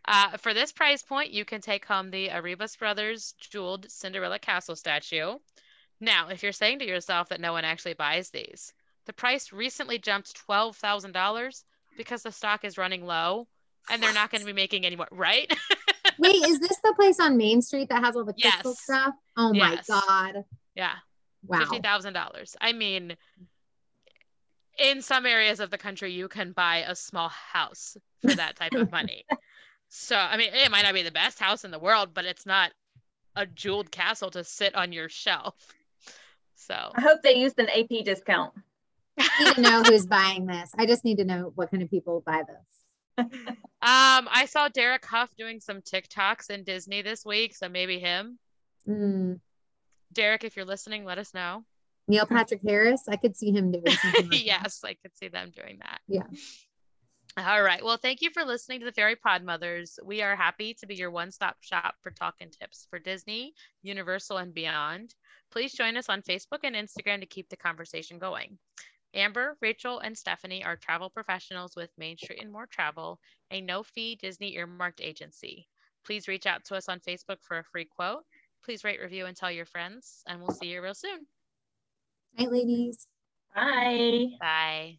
Uh, 0.05 0.37
for 0.37 0.53
this 0.53 0.73
price 0.73 1.05
point, 1.05 1.31
you 1.31 1.45
can 1.45 1.61
take 1.61 1.87
home 1.87 2.11
the 2.11 2.29
Arribas 2.29 2.77
Brothers 2.77 3.35
jeweled 3.39 3.89
Cinderella 3.91 4.41
Castle 4.41 4.75
statue. 4.75 5.39
Now, 6.01 6.29
if 6.29 6.43
you're 6.43 6.53
saying 6.53 6.81
to 6.81 6.87
yourself 6.87 7.29
that 7.29 7.41
no 7.41 7.53
one 7.53 7.65
actually 7.65 7.95
buys 7.95 8.31
these, 8.31 8.73
the 9.07 9.13
price 9.13 9.53
recently 9.53 9.99
jumped 9.99 10.45
$12,000 10.49 11.63
because 11.97 12.23
the 12.23 12.33
stock 12.33 12.65
is 12.65 12.79
running 12.79 13.05
low 13.05 13.47
and 13.91 14.03
they're 14.03 14.13
not 14.13 14.31
going 14.31 14.41
to 14.41 14.47
be 14.47 14.53
making 14.53 14.85
any 14.87 14.97
more, 14.97 15.09
right? 15.11 15.53
Wait, 16.19 16.37
is 16.37 16.59
this 16.61 16.79
the 16.85 16.93
place 16.95 17.19
on 17.21 17.37
Main 17.37 17.61
Street 17.63 17.89
that 17.89 18.03
has 18.05 18.17
all 18.17 18.25
the 18.25 18.33
crystal 18.35 18.71
Yes. 18.73 18.81
stuff? 18.83 19.15
Oh 19.37 19.53
my 19.53 19.79
god. 19.89 20.45
yeah, 20.75 20.95
Wow. 21.47 21.61
$50,000. 21.61 22.55
I 22.61 22.73
mean, 22.73 23.17
in 24.79 25.03
some 25.03 25.27
areas 25.27 25.61
of 25.61 25.71
the 25.71 25.79
country, 25.79 26.13
you 26.13 26.29
can 26.29 26.53
buy 26.53 26.79
a 26.79 26.95
small 26.95 27.29
house 27.29 27.97
for 28.21 28.35
that 28.35 28.57
type 28.57 28.75
of 28.75 28.91
money. 28.91 29.25
So, 29.95 30.17
I 30.17 30.39
mean, 30.39 30.55
it 30.55 30.71
might 30.71 30.85
not 30.85 30.95
be 30.95 31.03
the 31.03 31.11
best 31.11 31.39
house 31.39 31.67
in 31.67 31.71
the 31.71 31.79
world, 31.79 32.15
but 32.15 32.25
it's 32.25 32.47
not 32.47 32.73
a 33.37 33.45
jeweled 33.45 33.91
castle 33.91 34.31
to 34.31 34.43
sit 34.43 34.75
on 34.75 34.91
your 34.91 35.11
shelf. 35.11 35.55
So, 36.55 36.75
I 36.95 37.01
hope 37.03 37.21
they 37.23 37.35
used 37.37 37.59
an 37.59 37.69
AP 37.69 38.03
discount. 38.03 38.55
I 39.19 39.45
need 39.45 39.55
to 39.55 39.61
know 39.61 39.83
who's 39.83 40.07
buying 40.07 40.47
this. 40.47 40.71
I 40.77 40.87
just 40.87 41.05
need 41.05 41.19
to 41.19 41.25
know 41.25 41.53
what 41.55 41.71
kind 41.71 41.83
of 41.83 41.91
people 41.91 42.23
buy 42.25 42.43
this. 42.47 43.27
um, 43.29 43.29
I 43.83 44.47
saw 44.49 44.69
Derek 44.69 45.05
Hough 45.05 45.35
doing 45.37 45.61
some 45.61 45.81
TikToks 45.83 46.51
in 46.51 46.65
Disney 46.65 47.03
this 47.03 47.25
week, 47.25 47.55
so 47.55 47.69
maybe 47.69 47.99
him. 47.99 48.39
Mm, 48.89 49.39
Derek, 50.13 50.45
if 50.45 50.57
you're 50.57 50.65
listening, 50.65 51.05
let 51.05 51.19
us 51.19 51.35
know. 51.35 51.65
Neil 52.09 52.27
Patrick 52.27 52.61
Harris. 52.67 53.03
I 53.09 53.17
could 53.17 53.37
see 53.37 53.53
him 53.53 53.71
doing 53.71 53.87
something. 53.87 54.23
Like 54.23 54.31
that. 54.31 54.45
yes, 54.45 54.81
I 54.85 54.95
could 54.95 55.17
see 55.17 55.29
them 55.29 55.53
doing 55.55 55.79
that. 55.81 56.01
Yeah. 56.09 56.25
All 57.39 57.63
right. 57.63 57.83
Well, 57.83 57.97
thank 57.97 58.21
you 58.21 58.29
for 58.31 58.45
listening 58.45 58.81
to 58.81 58.85
the 58.85 58.93
Fairy 58.93 59.17
Pod 59.17 59.43
Mothers. 59.43 59.99
We 60.05 60.21
are 60.21 60.37
happy 60.37 60.75
to 60.75 60.87
be 60.87 60.97
your 60.97 61.11
one 61.11 61.31
stop 61.31 61.57
shop 61.61 61.95
for 62.03 62.11
talk 62.11 62.35
and 62.41 62.53
tips 62.53 62.87
for 62.91 62.99
Disney, 62.99 63.55
Universal, 63.83 64.37
and 64.37 64.53
beyond. 64.53 65.15
Please 65.51 65.73
join 65.73 65.97
us 65.97 66.11
on 66.11 66.21
Facebook 66.21 66.61
and 66.63 66.77
Instagram 66.77 67.21
to 67.21 67.27
keep 67.27 67.49
the 67.49 67.57
conversation 67.57 68.19
going. 68.19 68.59
Amber, 69.15 69.57
Rachel, 69.61 69.99
and 69.99 70.17
Stephanie 70.17 70.65
are 70.65 70.77
travel 70.77 71.11
professionals 71.11 71.77
with 71.77 71.91
Main 71.99 72.17
Street 72.17 72.41
and 72.41 72.51
More 72.51 72.67
Travel, 72.67 73.21
a 73.51 73.61
no 73.61 73.83
fee 73.83 74.17
Disney 74.17 74.57
earmarked 74.57 75.01
agency. 75.01 75.69
Please 76.05 76.29
reach 76.29 76.47
out 76.47 76.65
to 76.65 76.77
us 76.77 76.89
on 76.89 77.01
Facebook 77.01 77.39
for 77.43 77.59
a 77.59 77.65
free 77.65 77.85
quote. 77.85 78.25
Please 78.65 78.85
rate, 78.85 79.01
review, 79.01 79.27
and 79.27 79.37
tell 79.37 79.51
your 79.51 79.67
friends, 79.67 80.23
and 80.27 80.41
we'll 80.41 80.51
see 80.51 80.69
you 80.69 80.83
real 80.83 80.95
soon. 80.95 81.27
Night, 82.39 82.51
ladies. 82.51 83.07
Bye. 83.55 84.29
Bye. 84.41 84.99